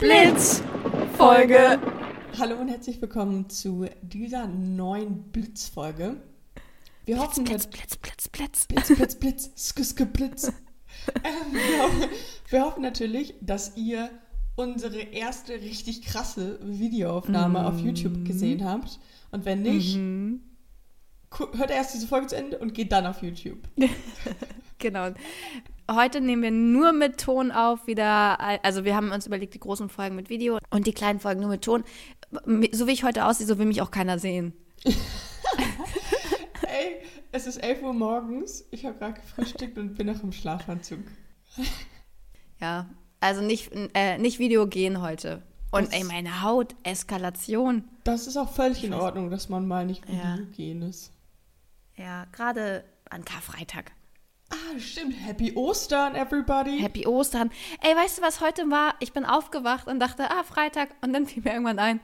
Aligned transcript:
Blitz 0.00 0.62
Folge. 1.16 1.78
Hallo 2.38 2.56
und 2.56 2.68
herzlich 2.68 3.00
willkommen 3.00 3.48
zu 3.50 3.86
dieser 4.02 4.46
neuen 4.48 5.24
Blitzfolge. 5.30 6.16
Wir 7.04 7.16
Blitz, 7.16 7.28
hoffen, 7.28 7.44
Blitz, 7.44 7.66
Blitz, 7.66 7.96
Blitz, 7.98 8.28
Blitz. 8.30 8.66
Blitz, 8.66 8.88
Blitz, 8.96 9.14
Blitz, 9.16 9.50
sk, 9.56 9.84
sk, 9.84 10.12
Blitz. 10.12 10.48
ähm, 10.48 11.52
wir, 11.52 11.82
hoffen, 11.82 12.04
wir 12.48 12.62
hoffen 12.64 12.82
natürlich, 12.82 13.34
dass 13.40 13.76
ihr 13.76 14.10
unsere 14.56 14.98
erste 15.00 15.54
richtig 15.54 16.02
krasse 16.02 16.58
Videoaufnahme 16.62 17.66
auf 17.66 17.78
YouTube 17.80 18.24
gesehen 18.24 18.64
habt. 18.64 18.98
Und 19.30 19.44
wenn 19.44 19.62
nicht, 19.62 19.94
gu- 19.96 20.38
hört 21.38 21.70
erst 21.70 21.94
diese 21.94 22.06
Folge 22.06 22.26
zu 22.28 22.36
Ende 22.36 22.58
und 22.58 22.74
geht 22.74 22.92
dann 22.92 23.06
auf 23.06 23.22
YouTube. 23.22 23.58
Genau. 24.82 25.10
Heute 25.90 26.22
nehmen 26.22 26.40
wir 26.42 26.50
nur 26.50 26.92
mit 26.92 27.18
Ton 27.20 27.50
auf 27.52 27.86
wieder. 27.86 28.40
Also 28.64 28.86
wir 28.86 28.96
haben 28.96 29.12
uns 29.12 29.26
überlegt, 29.26 29.52
die 29.52 29.60
großen 29.60 29.90
Folgen 29.90 30.16
mit 30.16 30.30
Video 30.30 30.58
und 30.70 30.86
die 30.86 30.94
kleinen 30.94 31.20
Folgen 31.20 31.40
nur 31.42 31.50
mit 31.50 31.60
Ton. 31.60 31.84
So 32.72 32.86
wie 32.86 32.92
ich 32.92 33.04
heute 33.04 33.26
aussehe, 33.26 33.46
so 33.46 33.58
will 33.58 33.66
mich 33.66 33.82
auch 33.82 33.90
keiner 33.90 34.18
sehen. 34.18 34.54
Ey, 36.62 36.96
es 37.30 37.46
ist 37.46 37.58
11 37.58 37.82
Uhr 37.82 37.92
morgens. 37.92 38.64
Ich 38.70 38.86
habe 38.86 38.96
gerade 38.96 39.20
gefrühstückt 39.20 39.76
und 39.76 39.96
bin 39.96 40.06
noch 40.06 40.22
im 40.22 40.32
Schlafanzug. 40.32 41.00
Ja, 42.62 42.88
also 43.20 43.42
nicht, 43.42 43.70
äh, 43.94 44.16
nicht 44.16 44.38
Video 44.38 44.66
gehen 44.66 45.02
heute. 45.02 45.42
Und 45.70 45.88
Das- 45.88 45.92
ey, 45.94 46.04
meine 46.04 46.42
Haut, 46.42 46.74
Eskalation. 46.84 47.84
Das 48.04 48.26
ist 48.26 48.36
auch 48.38 48.50
völlig 48.52 48.82
in 48.84 48.94
Ordnung, 48.94 49.30
dass 49.30 49.50
man 49.50 49.66
mal 49.68 49.84
nicht 49.84 50.04
Ja. 50.08 50.34
Video 50.38 50.46
gehen 50.56 50.82
ist. 50.82 51.10
Ja, 52.00 52.24
gerade 52.32 52.84
an 53.10 53.24
Karfreitag. 53.24 53.92
Ah, 54.50 54.78
stimmt. 54.78 55.14
Happy 55.24 55.52
Ostern, 55.54 56.14
everybody. 56.14 56.78
Happy 56.78 57.06
Ostern. 57.06 57.50
Ey, 57.82 57.94
weißt 57.94 58.18
du, 58.18 58.22
was 58.22 58.40
heute 58.40 58.62
war? 58.70 58.94
Ich 59.00 59.12
bin 59.12 59.24
aufgewacht 59.24 59.86
und 59.86 60.00
dachte, 60.00 60.30
ah, 60.30 60.42
Freitag. 60.42 60.88
Und 61.02 61.12
dann 61.12 61.26
fiel 61.26 61.42
mir 61.44 61.52
irgendwann 61.52 61.78
ein, 61.78 62.00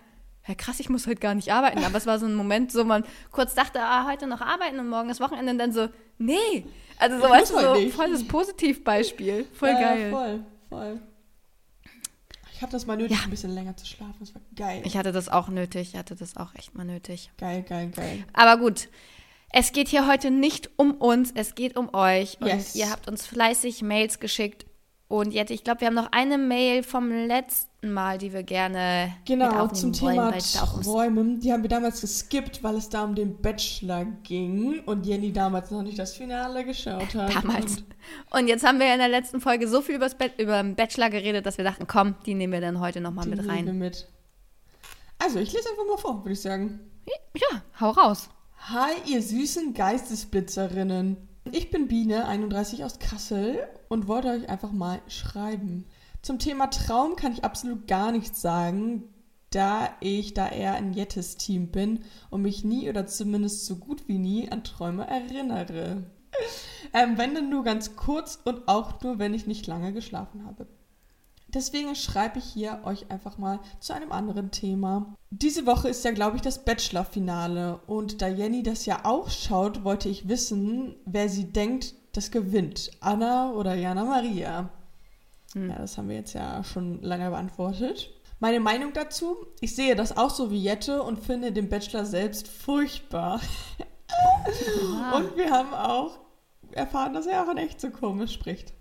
ja 0.47 0.55
krass, 0.55 0.79
ich 0.79 0.89
muss 0.89 1.07
heute 1.07 1.21
gar 1.21 1.35
nicht 1.35 1.51
arbeiten. 1.53 1.83
Aber 1.85 1.97
es 1.97 2.07
war 2.07 2.19
so 2.19 2.27
ein 2.27 2.35
Moment, 2.35 2.71
so 2.71 2.85
man 2.85 3.05
kurz 3.33 3.55
dachte, 3.55 3.81
ah, 3.81 4.07
heute 4.09 4.27
noch 4.27 4.41
arbeiten 4.43 4.79
und 4.79 4.89
morgen 4.89 5.11
ist 5.11 5.21
Wochenende. 5.21 5.51
Und 5.53 5.59
dann 5.59 5.73
so, 5.73 5.89
nee. 6.19 6.67
Also 6.99 7.19
so, 7.19 7.25
Ich 7.25 7.31
weißt 7.31 7.51
du, 7.53 7.61
so 7.61 7.75
nicht. 7.75 7.95
volles 7.95 8.29
Positivbeispiel. 8.29 9.47
Voll 9.55 9.71
ja, 9.71 9.81
geil. 9.81 10.11
Voll, 10.11 10.45
voll. 10.69 11.01
Ich 12.53 12.63
habe 12.63 12.73
das 12.73 12.87
mal 12.87 12.97
nötig, 12.97 13.17
Ja. 13.19 13.25
ein 13.25 13.31
bisschen 13.31 13.51
länger 13.55 13.77
zu 13.77 13.85
schlafen. 13.87 14.15
Das 14.21 14.35
war 14.35 14.41
geil. 14.55 14.83
Ich 14.85 14.97
hatte 14.97 15.13
das 15.13 15.29
auch 15.29 15.49
nötig. 15.49 15.91
Ich 15.93 15.99
hatte 15.99 16.15
das 16.15 16.37
auch 16.37 16.55
echt 16.55 16.75
mal 16.75 16.85
nötig. 16.85 17.31
geil, 17.39 17.63
geil, 17.69 17.91
geil. 17.95 18.25
Aber 18.33 18.57
gut. 18.59 18.89
Es 19.53 19.73
geht 19.73 19.89
hier 19.89 20.07
heute 20.07 20.31
nicht 20.31 20.71
um 20.77 20.93
uns, 20.95 21.33
es 21.35 21.55
geht 21.55 21.77
um 21.77 21.95
euch. 21.95 22.39
Und 22.41 22.49
Yes. 22.49 22.75
ihr 22.75 22.91
habt 22.91 23.09
uns 23.09 23.27
fleißig 23.27 23.83
Mails 23.83 24.21
geschickt. 24.21 24.67
Und 25.09 25.33
jetzt, 25.33 25.51
ich 25.51 25.63
glaube, 25.63 25.83
wir 25.83 25.87
haben 25.87 25.95
noch 25.95 26.11
eine 26.11 26.37
Mail 26.37 26.83
vom 26.83 27.11
letzten 27.13 27.93
Mal, 27.93 28.19
die 28.19 28.33
wir 28.33 28.43
gerne 28.43 29.15
Genau, 29.25 29.69
zum 29.69 29.91
wollen, 30.01 30.15
Thema 30.15 30.29
ums 30.31 30.53
Träumen. 30.83 31.39
Die 31.39 31.53
haben 31.53 31.63
wir 31.63 31.69
damals 31.71 32.01
geskippt, 32.01 32.65
weil 32.65 32.75
es 32.75 32.89
da 32.89 33.05
um 33.05 33.15
den 33.15 33.41
Bachelor 33.41 34.05
ging 34.25 34.81
und 34.81 35.07
Jenny 35.07 35.33
damals 35.33 35.71
noch 35.71 35.83
nicht 35.83 35.97
das 35.97 36.17
Finale 36.17 36.65
geschaut 36.65 37.15
hat. 37.15 37.37
damals. 37.37 37.77
Und 37.77 37.85
Und 38.33 38.49
jetzt 38.49 38.67
haben 38.67 38.81
wir 38.81 38.93
in 38.93 38.99
der 38.99 39.09
letzten 39.09 39.41
Folge 39.41 39.69
so 39.69 39.81
viel 39.81 39.95
über 40.39 40.63
den 40.63 40.75
Bachelor 40.75 41.09
geredet, 41.09 41.47
dass 41.47 41.57
wir 41.57 41.65
dachten, 41.65 41.87
komm, 41.87 42.17
die 42.27 42.35
nehmen 42.35 42.53
wir 42.53 42.61
dann 42.61 42.81
heute 42.81 43.01
nochmal 43.01 43.27
die 43.27 43.31
mit 43.31 43.39
nehmen 43.43 43.49
wir 43.65 43.67
rein. 43.69 43.79
mit. 43.79 44.09
Also, 45.21 45.39
ich 45.39 45.53
lese 45.53 45.71
einfach 45.71 45.87
mal 45.87 45.99
vor, 45.99 46.25
würde 46.25 46.33
ich 46.33 46.41
sagen. 46.43 46.81
Ja, 47.37 47.63
hau 47.81 47.91
raus. 47.91 48.29
Hi, 48.69 48.95
ihr 49.07 49.23
süßen 49.23 49.75
Geistesblitzerinnen. 49.75 51.17
Ich 51.53 51.71
bin 51.71 51.87
Biene, 51.87 52.27
31 52.27 52.83
aus 52.83 52.99
Kassel 52.99 53.61
und 53.89 54.09
wollte 54.09 54.27
euch 54.27 54.49
einfach 54.49 54.73
mal 54.73 55.01
schreiben. 55.07 55.87
Zum 56.21 56.41
Thema 56.41 56.67
Traum 56.67 57.15
kann 57.15 57.31
ich 57.31 57.45
absolut 57.45 57.87
gar 57.87 58.11
nichts 58.11 58.43
sagen, 58.43 59.05
da 59.51 59.91
ich 60.01 60.35
da 60.35 60.49
eher 60.49 60.75
ein 60.75 60.95
Jettes-Team 60.95 61.71
bin 61.71 62.01
und 62.29 62.43
mich 62.43 62.65
nie 62.65 62.91
oder 62.91 63.07
zumindest 63.07 63.67
so 63.67 63.77
gut 63.77 64.09
wie 64.09 64.19
nie 64.19 64.51
an 64.51 64.65
Träume 64.65 65.07
erinnere. 65.07 66.03
Ähm, 66.93 67.19
wenn 67.19 67.37
dann 67.37 67.49
nur 67.49 67.63
ganz 67.63 67.95
kurz 67.95 68.41
und 68.45 68.67
auch 68.67 69.01
nur, 69.01 69.21
wenn 69.21 69.33
ich 69.33 69.47
nicht 69.47 69.69
lange 69.69 69.93
geschlafen 69.93 70.45
habe. 70.45 70.67
Deswegen 71.57 71.95
schreibe 71.95 72.39
ich 72.39 72.45
hier 72.45 72.81
euch 72.85 73.11
einfach 73.11 73.39
mal 73.39 73.61
zu 73.81 73.95
einem 73.95 74.13
anderen 74.13 74.51
Thema. 74.51 75.17
Diese 75.31 75.65
Woche 75.65 75.89
ist 75.89 76.05
ja, 76.05 76.11
glaube 76.11 76.37
ich, 76.37 76.43
das 76.43 76.67
Bachelor-Finale. 76.67 77.81
Und 77.87 78.21
da 78.21 78.29
Jenny 78.29 78.63
das 78.63 78.85
ja 78.85 79.07
auch 79.07 79.31
schaut, 79.31 79.83
wollte 79.83 80.11
ich 80.11 80.29
wissen, 80.29 80.97
wer 81.07 81.31
sie 81.31 81.51
denkt, 81.51 81.95
das 82.13 82.31
gewinnt. 82.31 82.91
Anna 83.01 83.53
oder 83.53 83.75
Jana 83.75 84.05
Maria? 84.05 84.69
Ja, 85.55 85.79
das 85.79 85.97
haben 85.97 86.11
wir 86.11 86.17
jetzt 86.17 86.35
ja 86.35 86.63
schon 86.63 87.01
lange 87.01 87.31
beantwortet. 87.31 88.11
Meine 88.39 88.61
Meinung 88.61 88.93
dazu? 88.93 89.39
Ich 89.63 89.75
sehe 89.75 89.97
das 89.97 90.15
auch 90.15 90.29
so 90.29 90.51
wie 90.51 90.63
Jette 90.63 91.03
und 91.03 91.21
finde 91.21 91.53
den 91.53 91.71
Bachelor 91.71 92.05
selbst 92.05 92.49
furchtbar. 92.49 93.41
Und 95.17 95.37
wir 95.37 95.51
haben 95.51 95.73
auch 95.73 96.19
erfahren, 96.73 97.15
dass 97.15 97.27
er 97.27 97.43
auch 97.43 97.51
in 97.51 97.57
echt 97.57 97.81
so 97.81 97.91
komisch 97.91 98.35
spricht. 98.35 98.75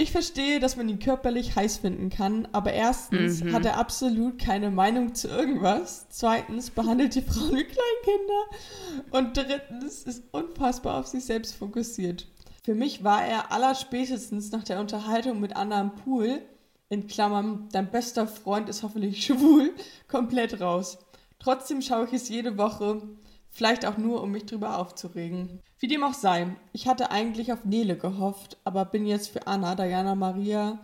Ich 0.00 0.12
verstehe, 0.12 0.60
dass 0.60 0.76
man 0.78 0.88
ihn 0.88 0.98
körperlich 0.98 1.56
heiß 1.56 1.76
finden 1.76 2.08
kann, 2.08 2.48
aber 2.52 2.72
erstens 2.72 3.44
Mhm. 3.44 3.52
hat 3.52 3.66
er 3.66 3.76
absolut 3.76 4.38
keine 4.38 4.70
Meinung 4.70 5.14
zu 5.14 5.28
irgendwas. 5.28 6.06
Zweitens 6.08 6.70
behandelt 6.70 7.14
die 7.14 7.20
Frauen 7.20 7.50
wie 7.54 7.64
Kleinkinder. 7.64 9.10
Und 9.10 9.36
drittens 9.36 10.04
ist 10.04 10.22
unfassbar 10.32 10.98
auf 11.00 11.06
sich 11.06 11.26
selbst 11.26 11.54
fokussiert. 11.54 12.26
Für 12.64 12.74
mich 12.74 13.04
war 13.04 13.22
er 13.26 13.52
allerspätestens 13.52 14.50
nach 14.52 14.64
der 14.64 14.80
Unterhaltung 14.80 15.38
mit 15.38 15.54
Anna 15.54 15.82
im 15.82 15.94
Pool, 15.96 16.40
in 16.88 17.06
Klammern, 17.06 17.68
dein 17.72 17.90
bester 17.90 18.26
Freund 18.26 18.70
ist 18.70 18.82
hoffentlich 18.82 19.22
schwul, 19.22 19.74
komplett 20.08 20.62
raus. 20.62 20.96
Trotzdem 21.38 21.82
schaue 21.82 22.06
ich 22.06 22.14
es 22.14 22.30
jede 22.30 22.56
Woche, 22.56 23.02
vielleicht 23.50 23.84
auch 23.84 23.98
nur, 23.98 24.22
um 24.22 24.30
mich 24.30 24.46
drüber 24.46 24.78
aufzuregen. 24.78 25.60
Wie 25.78 25.88
dem 25.88 26.04
auch 26.04 26.14
sei, 26.14 26.56
ich 26.72 26.86
hatte 26.86 27.10
eigentlich 27.10 27.52
auf 27.52 27.64
Nele 27.64 27.96
gehofft, 27.96 28.56
aber 28.64 28.84
bin 28.84 29.06
jetzt 29.06 29.28
für 29.28 29.46
Anna, 29.46 29.74
Diana 29.74 30.14
Maria 30.14 30.78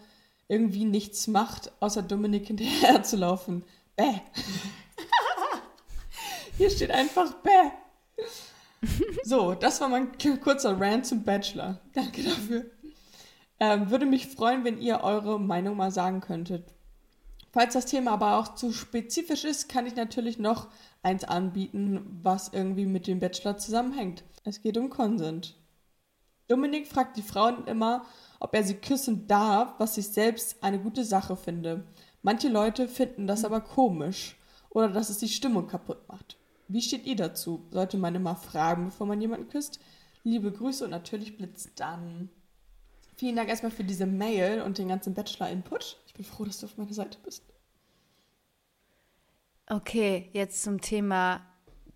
irgendwie 0.48 0.84
nichts 0.84 1.26
macht, 1.26 1.72
außer 1.80 2.02
Dominik 2.02 2.46
hinterher 2.46 3.02
zu 3.04 3.16
laufen. 3.16 3.64
Bäh. 3.96 4.04
Hier 6.58 6.70
steht 6.70 6.90
einfach 6.90 7.32
Bäh. 7.42 7.70
So, 9.24 9.54
das 9.54 9.80
war 9.80 9.88
mein 9.88 10.12
kurzer 10.40 10.78
Rant 10.80 11.06
zum 11.06 11.24
Bachelor. 11.24 11.80
Danke 11.92 12.22
dafür. 12.22 12.66
Ähm, 13.58 13.90
würde 13.90 14.06
mich 14.06 14.28
freuen, 14.28 14.64
wenn 14.64 14.80
ihr 14.80 15.00
eure 15.00 15.40
Meinung 15.40 15.76
mal 15.76 15.90
sagen 15.90 16.20
könntet. 16.20 16.75
Falls 17.56 17.72
das 17.72 17.86
Thema 17.86 18.10
aber 18.10 18.36
auch 18.36 18.54
zu 18.54 18.70
spezifisch 18.70 19.44
ist, 19.44 19.70
kann 19.70 19.86
ich 19.86 19.96
natürlich 19.96 20.38
noch 20.38 20.68
eins 21.02 21.24
anbieten, 21.24 22.20
was 22.22 22.50
irgendwie 22.52 22.84
mit 22.84 23.06
dem 23.06 23.18
Bachelor 23.18 23.56
zusammenhängt. 23.56 24.24
Es 24.44 24.60
geht 24.60 24.76
um 24.76 24.90
Consent. 24.90 25.56
Dominik 26.48 26.86
fragt 26.86 27.16
die 27.16 27.22
Frauen 27.22 27.66
immer, 27.66 28.04
ob 28.40 28.54
er 28.54 28.62
sie 28.62 28.74
küssen 28.74 29.26
darf, 29.26 29.72
was 29.78 29.96
ich 29.96 30.08
selbst 30.08 30.62
eine 30.62 30.78
gute 30.78 31.02
Sache 31.02 31.34
finde. 31.34 31.86
Manche 32.20 32.48
Leute 32.48 32.88
finden 32.88 33.26
das 33.26 33.42
aber 33.42 33.62
komisch 33.62 34.36
oder 34.68 34.90
dass 34.90 35.08
es 35.08 35.16
die 35.16 35.28
Stimmung 35.30 35.66
kaputt 35.66 36.06
macht. 36.08 36.36
Wie 36.68 36.82
steht 36.82 37.06
ihr 37.06 37.16
dazu? 37.16 37.64
Sollte 37.70 37.96
man 37.96 38.14
immer 38.14 38.36
fragen, 38.36 38.84
bevor 38.84 39.06
man 39.06 39.22
jemanden 39.22 39.48
küsst? 39.48 39.80
Liebe 40.24 40.52
Grüße 40.52 40.84
und 40.84 40.90
natürlich 40.90 41.38
Blitz 41.38 41.70
dann. 41.74 42.28
Vielen 43.16 43.36
Dank 43.36 43.48
erstmal 43.48 43.72
für 43.72 43.84
diese 43.84 44.06
Mail 44.06 44.60
und 44.62 44.78
den 44.78 44.88
ganzen 44.88 45.14
Bachelor-Input. 45.14 45.98
Ich 46.06 46.14
bin 46.14 46.24
froh, 46.24 46.44
dass 46.44 46.58
du 46.60 46.66
auf 46.66 46.76
meiner 46.76 46.92
Seite 46.92 47.18
bist. 47.24 47.42
Okay, 49.68 50.28
jetzt 50.32 50.62
zum 50.62 50.80
Thema 50.80 51.40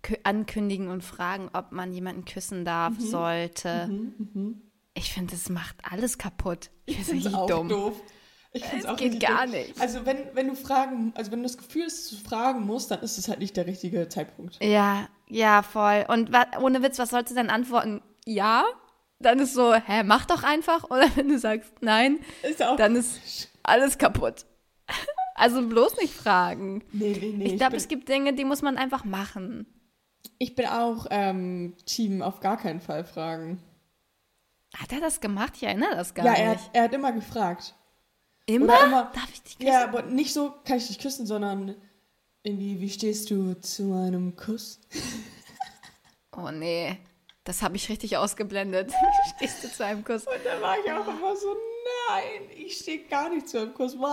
Kü- 0.03 0.19
ankündigen 0.23 0.87
und 0.89 1.03
fragen, 1.03 1.49
ob 1.53 1.71
man 1.71 1.93
jemanden 1.93 2.25
küssen 2.25 2.65
darf, 2.65 2.93
sollte. 2.99 3.87
Mhm, 3.87 4.61
Ich 4.93 5.13
finde, 5.13 5.31
das 5.33 5.47
macht 5.49 5.75
alles 5.89 6.17
kaputt. 6.17 6.69
Ich, 6.85 6.99
Ich 6.99 7.05
finde 7.05 7.21
finde 7.23 7.29
es 7.29 7.33
auch 7.35 7.47
dumm. 7.47 7.69
doof. 7.69 8.01
Ich 8.53 8.65
find's 8.65 8.83
Es 8.83 8.91
auch 8.91 8.97
geht 8.97 9.21
gar 9.21 9.45
doof. 9.45 9.55
nicht. 9.55 9.79
Also 9.79 10.05
wenn, 10.05 10.17
wenn 10.33 10.47
du 10.49 10.55
fragen, 10.55 11.13
also 11.15 11.31
wenn 11.31 11.39
du 11.39 11.43
das 11.43 11.57
Gefühl 11.57 11.85
hast, 11.85 12.11
du 12.11 12.17
fragen 12.17 12.65
musst, 12.65 12.91
dann 12.91 12.99
ist 12.99 13.17
es 13.17 13.29
halt 13.29 13.39
nicht 13.39 13.55
der 13.55 13.65
richtige 13.67 14.09
Zeitpunkt. 14.09 14.61
Ja, 14.61 15.07
ja, 15.29 15.61
voll. 15.63 16.03
Und 16.09 16.31
ohne 16.59 16.83
Witz, 16.83 16.99
was 16.99 17.11
sollst 17.11 17.31
du 17.31 17.35
dann 17.35 17.49
antworten? 17.49 18.01
Ja? 18.25 18.65
Dann 19.21 19.39
ist 19.39 19.53
so, 19.53 19.73
hä, 19.73 20.03
mach 20.03 20.25
doch 20.25 20.43
einfach. 20.43 20.85
Oder 20.89 21.05
wenn 21.15 21.29
du 21.29 21.37
sagst 21.39 21.71
nein, 21.81 22.19
Ist 22.43 22.61
auch. 22.63 22.75
dann 22.75 22.95
ist 22.95 23.49
alles 23.63 23.97
kaputt. 23.97 24.45
Also 25.35 25.67
bloß 25.67 25.97
nicht 25.97 26.13
fragen. 26.13 26.83
nee, 26.91 27.17
nee, 27.19 27.33
nee. 27.37 27.45
Ich 27.45 27.57
glaube, 27.57 27.75
es 27.75 27.87
gibt 27.87 28.09
Dinge, 28.09 28.33
die 28.33 28.45
muss 28.45 28.61
man 28.61 28.77
einfach 28.77 29.03
machen. 29.05 29.65
ich 30.37 30.55
bin 30.55 30.65
auch 30.67 31.07
ähm, 31.09 31.75
Team 31.85 32.21
auf 32.21 32.39
gar 32.39 32.57
keinen 32.57 32.81
Fall 32.81 33.03
fragen. 33.05 33.59
Hat 34.75 34.91
er 34.91 34.99
das 35.01 35.19
gemacht? 35.19 35.53
Ich 35.55 35.63
erinnere 35.63 35.95
das 35.95 36.13
gar 36.13 36.25
ja, 36.25 36.33
er 36.33 36.49
nicht. 36.51 36.63
hat, 36.65 36.69
er 36.73 36.83
hat 36.83 36.93
immer 36.93 37.11
gefragt. 37.11 37.73
Immer? 38.45 38.83
Immer- 38.85 39.11
Darf 39.13 39.29
ich 39.33 39.41
dich 39.43 39.57
küssen? 39.57 39.71
Ja, 39.71 39.83
aber 39.83 40.03
nicht 40.03 40.33
so, 40.33 40.53
kann 40.65 40.77
ich 40.77 40.87
dich 40.87 40.99
küssen, 40.99 41.25
sondern 41.25 41.75
irgendwie, 42.43 42.79
wie 42.81 42.89
stehst 42.89 43.29
du 43.31 43.53
zu 43.59 43.93
einem 43.93 44.35
Kuss? 44.35 44.79
Oh 46.33 46.49
nee, 46.49 46.97
das 47.43 47.61
habe 47.61 47.75
ich 47.75 47.89
richtig 47.89 48.17
ausgeblendet. 48.17 48.91
Stehst 49.35 49.63
du 49.63 49.71
zu 49.71 49.85
einem 49.85 50.03
Kuss? 50.03 50.25
Und 50.27 50.45
da 50.45 50.61
war 50.61 50.75
ich 50.83 50.91
auch 50.91 51.07
immer 51.07 51.35
so, 51.35 51.55
nein, 52.09 52.49
ich 52.55 52.77
stehe 52.77 53.03
gar 53.05 53.29
nicht 53.29 53.49
zu 53.49 53.59
einem 53.59 53.73
Kuss. 53.73 53.97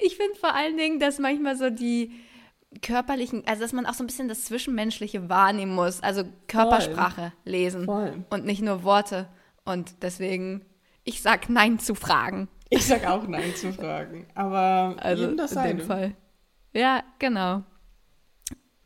Ich 0.00 0.16
finde 0.16 0.38
vor 0.38 0.54
allen 0.54 0.76
Dingen, 0.76 1.00
dass 1.00 1.18
manchmal 1.18 1.56
so 1.56 1.70
die 1.70 2.12
körperlichen, 2.82 3.42
also 3.46 3.62
dass 3.62 3.72
man 3.72 3.86
auch 3.86 3.94
so 3.94 4.04
ein 4.04 4.06
bisschen 4.06 4.28
das 4.28 4.44
Zwischenmenschliche 4.44 5.28
wahrnehmen 5.28 5.74
muss, 5.74 6.02
also 6.02 6.24
Körpersprache 6.48 7.32
Voll. 7.42 7.52
lesen 7.52 7.84
Voll. 7.86 8.24
und 8.30 8.44
nicht 8.44 8.62
nur 8.62 8.84
Worte. 8.84 9.28
Und 9.64 10.02
deswegen, 10.02 10.64
ich 11.04 11.22
sag 11.22 11.48
Nein 11.48 11.78
zu 11.78 11.94
Fragen. 11.94 12.48
Ich 12.68 12.86
sag 12.86 13.06
auch 13.06 13.26
Nein 13.26 13.54
zu 13.56 13.72
Fragen, 13.72 14.26
aber 14.34 14.96
also 15.00 15.28
in 15.28 15.36
dem 15.36 15.80
Fall. 15.80 16.14
Ja, 16.72 17.02
genau. 17.18 17.64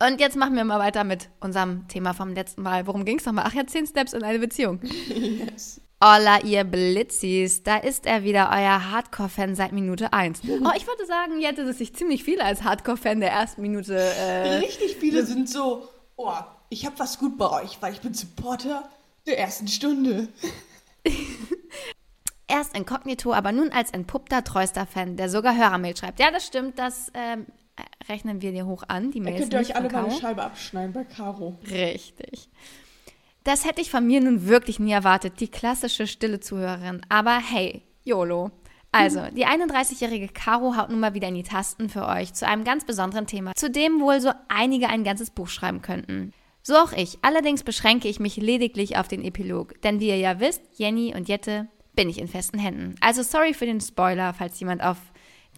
Und 0.00 0.20
jetzt 0.20 0.36
machen 0.36 0.56
wir 0.56 0.64
mal 0.64 0.80
weiter 0.80 1.04
mit 1.04 1.30
unserem 1.40 1.86
Thema 1.88 2.14
vom 2.14 2.32
letzten 2.34 2.62
Mal. 2.62 2.86
Worum 2.86 3.04
ging 3.04 3.18
es 3.18 3.24
nochmal? 3.26 3.44
Ach 3.46 3.54
ja, 3.54 3.66
10 3.66 3.86
Steps 3.86 4.12
in 4.12 4.22
eine 4.24 4.38
Beziehung. 4.38 4.80
yes. 5.08 5.80
Hola, 6.02 6.40
ihr 6.42 6.64
Blitzis. 6.64 7.62
Da 7.62 7.76
ist 7.78 8.04
er 8.04 8.24
wieder, 8.24 8.50
euer 8.50 8.90
Hardcore-Fan 8.90 9.54
seit 9.54 9.72
Minute 9.72 10.12
1. 10.12 10.42
Oh, 10.44 10.70
ich 10.76 10.86
würde 10.86 11.06
sagen, 11.06 11.40
ihr 11.40 11.48
hättet 11.48 11.68
es 11.68 11.78
sich 11.78 11.94
ziemlich 11.94 12.24
viele 12.24 12.44
als 12.44 12.62
Hardcore-Fan 12.64 13.20
der 13.20 13.30
ersten 13.30 13.62
Minute. 13.62 13.96
Äh, 13.96 14.56
Richtig 14.58 14.96
viele 14.96 15.24
sind 15.24 15.48
so, 15.48 15.88
oh, 16.16 16.32
ich 16.68 16.84
habe 16.84 16.98
was 16.98 17.18
gut 17.18 17.38
bei 17.38 17.62
euch, 17.62 17.78
weil 17.80 17.92
ich 17.94 18.00
bin 18.00 18.12
Supporter 18.12 18.88
der 19.26 19.38
ersten 19.38 19.68
Stunde. 19.68 20.28
Erst 22.46 22.76
inkognito, 22.76 23.32
aber 23.32 23.52
nun 23.52 23.70
als 23.70 23.90
entpuppter, 23.90 24.44
treuster 24.44 24.86
Fan, 24.86 25.16
der 25.16 25.30
sogar 25.30 25.56
Hörermail 25.56 25.96
schreibt. 25.96 26.20
Ja, 26.20 26.30
das 26.30 26.46
stimmt, 26.46 26.78
das 26.78 27.10
ähm, 27.14 27.46
rechnen 28.08 28.42
wir 28.42 28.52
dir 28.52 28.66
hoch 28.66 28.84
an, 28.88 29.10
die 29.10 29.20
Mails. 29.20 29.40
Ihr 29.40 29.48
könnt 29.48 29.54
euch 29.54 29.76
alle 29.76 29.90
mal 29.90 30.04
eine 30.04 30.18
Scheibe 30.18 30.42
abschneiden 30.42 30.92
bei 30.92 31.04
Caro. 31.04 31.58
Richtig. 31.70 32.48
Das 33.44 33.64
hätte 33.64 33.80
ich 33.80 33.90
von 33.90 34.06
mir 34.06 34.20
nun 34.20 34.46
wirklich 34.46 34.78
nie 34.78 34.92
erwartet, 34.92 35.40
die 35.40 35.48
klassische 35.48 36.06
stille 36.06 36.40
Zuhörerin. 36.40 37.02
Aber 37.08 37.38
hey, 37.38 37.82
YOLO. 38.04 38.50
Also, 38.90 39.20
die 39.36 39.46
31-jährige 39.46 40.28
Caro 40.28 40.76
haut 40.76 40.90
nun 40.90 41.00
mal 41.00 41.14
wieder 41.14 41.28
in 41.28 41.34
die 41.34 41.42
Tasten 41.42 41.88
für 41.88 42.06
euch 42.06 42.32
zu 42.32 42.46
einem 42.46 42.64
ganz 42.64 42.84
besonderen 42.84 43.26
Thema, 43.26 43.54
zu 43.54 43.70
dem 43.70 44.00
wohl 44.00 44.20
so 44.20 44.30
einige 44.48 44.88
ein 44.88 45.04
ganzes 45.04 45.30
Buch 45.30 45.48
schreiben 45.48 45.82
könnten. 45.82 46.32
So 46.62 46.76
auch 46.76 46.92
ich. 46.92 47.18
Allerdings 47.20 47.62
beschränke 47.62 48.08
ich 48.08 48.18
mich 48.18 48.36
lediglich 48.36 48.96
auf 48.96 49.08
den 49.08 49.22
Epilog. 49.22 49.80
Denn 49.82 50.00
wie 50.00 50.08
ihr 50.08 50.16
ja 50.16 50.40
wisst, 50.40 50.62
Jenny 50.76 51.14
und 51.14 51.28
Jette 51.28 51.68
bin 51.94 52.08
ich 52.08 52.18
in 52.18 52.28
festen 52.28 52.58
Händen. 52.58 52.94
Also 53.00 53.22
sorry 53.22 53.52
für 53.52 53.66
den 53.66 53.82
Spoiler, 53.82 54.32
falls 54.32 54.58
jemand 54.60 54.82
auf 54.82 54.96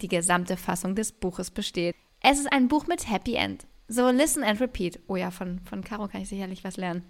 die 0.02 0.08
gesamte 0.08 0.56
Fassung 0.56 0.96
des 0.96 1.12
Buches 1.12 1.52
besteht. 1.52 1.94
Es 2.20 2.38
ist 2.38 2.52
ein 2.52 2.68
Buch 2.68 2.86
mit 2.86 3.10
Happy 3.10 3.34
End. 3.34 3.66
So 3.88 4.10
listen 4.10 4.42
and 4.42 4.60
repeat. 4.60 4.98
Oh 5.06 5.16
ja, 5.16 5.30
von, 5.30 5.60
von 5.60 5.84
Caro 5.84 6.08
kann 6.08 6.22
ich 6.22 6.28
sicherlich 6.28 6.64
was 6.64 6.76
lernen. 6.76 7.04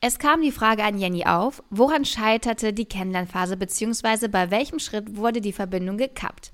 Es 0.00 0.18
kam 0.18 0.42
die 0.42 0.52
Frage 0.52 0.84
an 0.84 0.96
Jenny 0.98 1.24
auf, 1.24 1.62
woran 1.70 2.04
scheiterte 2.04 2.72
die 2.72 2.84
Kennenlernphase 2.84 3.56
bzw. 3.56 4.28
bei 4.28 4.50
welchem 4.50 4.78
Schritt 4.78 5.16
wurde 5.16 5.40
die 5.40 5.52
Verbindung 5.52 5.98
gekappt? 5.98 6.52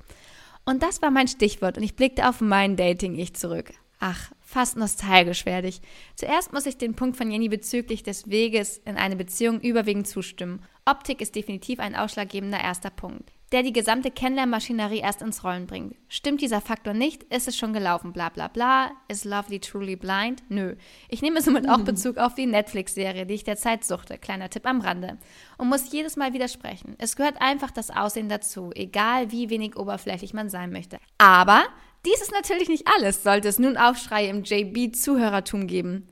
Und 0.64 0.82
das 0.82 1.02
war 1.02 1.10
mein 1.10 1.28
Stichwort 1.28 1.76
und 1.76 1.84
ich 1.84 1.94
blickte 1.94 2.26
auf 2.26 2.40
mein 2.40 2.76
Dating-Ich 2.76 3.34
zurück. 3.34 3.74
Ach, 4.00 4.32
fast 4.40 4.78
nostalgisch 4.78 5.44
werde 5.44 5.68
ich. 5.68 5.82
Zuerst 6.16 6.54
muss 6.54 6.66
ich 6.66 6.78
den 6.78 6.94
Punkt 6.94 7.18
von 7.18 7.30
Jenny 7.30 7.50
bezüglich 7.50 8.02
des 8.02 8.30
Weges 8.30 8.78
in 8.78 8.96
eine 8.96 9.14
Beziehung 9.14 9.60
überwiegend 9.60 10.08
zustimmen. 10.08 10.62
Optik 10.86 11.20
ist 11.20 11.36
definitiv 11.36 11.80
ein 11.80 11.94
ausschlaggebender 11.94 12.60
erster 12.60 12.90
Punkt 12.90 13.33
der 13.54 13.62
die 13.62 13.72
gesamte 13.72 14.10
Kennenlernmaschinerie 14.10 14.98
erst 14.98 15.22
ins 15.22 15.44
Rollen 15.44 15.68
bringt. 15.68 15.94
Stimmt 16.08 16.40
dieser 16.40 16.60
Faktor 16.60 16.92
nicht, 16.92 17.22
ist 17.32 17.46
es 17.46 17.56
schon 17.56 17.72
gelaufen, 17.72 18.12
bla 18.12 18.28
bla 18.28 18.48
bla. 18.48 18.90
Is 19.06 19.24
Lovely 19.24 19.60
Truly 19.60 19.94
Blind? 19.94 20.42
Nö. 20.48 20.74
Ich 21.08 21.22
nehme 21.22 21.40
somit 21.40 21.68
auch 21.68 21.78
Bezug 21.82 22.18
auf 22.18 22.34
die 22.34 22.46
Netflix-Serie, 22.46 23.26
die 23.26 23.34
ich 23.34 23.44
derzeit 23.44 23.84
suchte. 23.84 24.18
Kleiner 24.18 24.50
Tipp 24.50 24.66
am 24.66 24.80
Rande. 24.80 25.18
Und 25.56 25.68
muss 25.68 25.92
jedes 25.92 26.16
Mal 26.16 26.32
widersprechen. 26.32 26.96
Es 26.98 27.14
gehört 27.14 27.40
einfach 27.40 27.70
das 27.70 27.92
Aussehen 27.92 28.28
dazu, 28.28 28.72
egal 28.74 29.30
wie 29.30 29.50
wenig 29.50 29.76
oberflächlich 29.76 30.34
man 30.34 30.50
sein 30.50 30.72
möchte. 30.72 30.98
Aber 31.18 31.62
dies 32.04 32.22
ist 32.22 32.32
natürlich 32.32 32.68
nicht 32.68 32.88
alles, 32.88 33.22
sollte 33.22 33.46
es 33.46 33.60
nun 33.60 33.76
Aufschreie 33.76 34.30
im 34.30 34.42
JB-Zuhörertum 34.42 35.68
geben. 35.68 36.08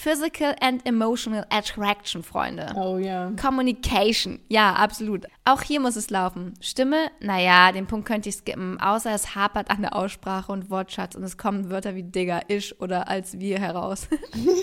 Physical 0.00 0.54
and 0.60 0.86
Emotional 0.86 1.44
Attraction, 1.50 2.22
Freunde. 2.22 2.72
Oh 2.76 2.98
ja. 2.98 3.32
Communication. 3.32 4.38
Ja, 4.46 4.74
absolut. 4.74 5.26
Auch 5.44 5.62
hier 5.62 5.80
muss 5.80 5.96
es 5.96 6.08
laufen. 6.08 6.54
Stimme, 6.60 7.10
naja, 7.18 7.72
den 7.72 7.88
Punkt 7.88 8.06
könnte 8.06 8.28
ich 8.28 8.36
skippen, 8.36 8.80
außer 8.80 9.12
es 9.12 9.34
hapert 9.34 9.72
an 9.72 9.82
der 9.82 9.96
Aussprache 9.96 10.52
und 10.52 10.70
Wortschatz 10.70 11.16
und 11.16 11.24
es 11.24 11.36
kommen 11.36 11.68
Wörter 11.68 11.96
wie 11.96 12.04
Digger, 12.04 12.42
Ich 12.46 12.80
oder 12.80 13.08
als 13.08 13.40
wir 13.40 13.58
heraus. 13.58 14.06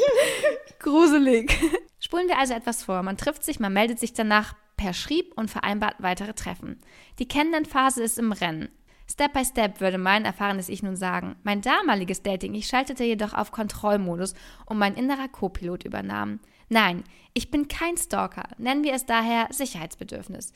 Gruselig. 0.79 1.53
Spulen 1.99 2.29
wir 2.29 2.39
also 2.39 2.53
etwas 2.53 2.85
vor. 2.85 3.03
Man 3.03 3.17
trifft 3.17 3.43
sich, 3.43 3.59
man 3.59 3.73
meldet 3.73 3.99
sich 3.99 4.13
danach 4.13 4.53
per 4.77 4.93
Schrieb 4.93 5.33
und 5.35 5.51
vereinbart 5.51 5.95
weitere 5.99 6.31
Treffen. 6.31 6.79
Die 7.19 7.27
Kennenlernphase 7.27 8.01
ist 8.01 8.17
im 8.17 8.31
Rennen. 8.31 8.69
Step 9.09 9.33
by 9.33 9.45
Step 9.45 9.81
würde 9.81 9.97
mein 9.97 10.25
erfahrenes 10.25 10.69
Ich 10.69 10.83
nun 10.83 10.95
sagen. 10.95 11.35
Mein 11.43 11.61
damaliges 11.61 12.23
Dating, 12.23 12.53
ich 12.55 12.67
schaltete 12.67 13.03
jedoch 13.03 13.33
auf 13.33 13.51
Kontrollmodus 13.51 14.33
und 14.65 14.77
mein 14.77 14.95
innerer 14.95 15.27
Co-Pilot 15.27 15.85
übernahm. 15.85 16.39
Nein, 16.69 17.03
ich 17.33 17.51
bin 17.51 17.67
kein 17.67 17.97
Stalker, 17.97 18.49
nennen 18.57 18.83
wir 18.83 18.93
es 18.93 19.05
daher 19.05 19.47
Sicherheitsbedürfnis. 19.51 20.53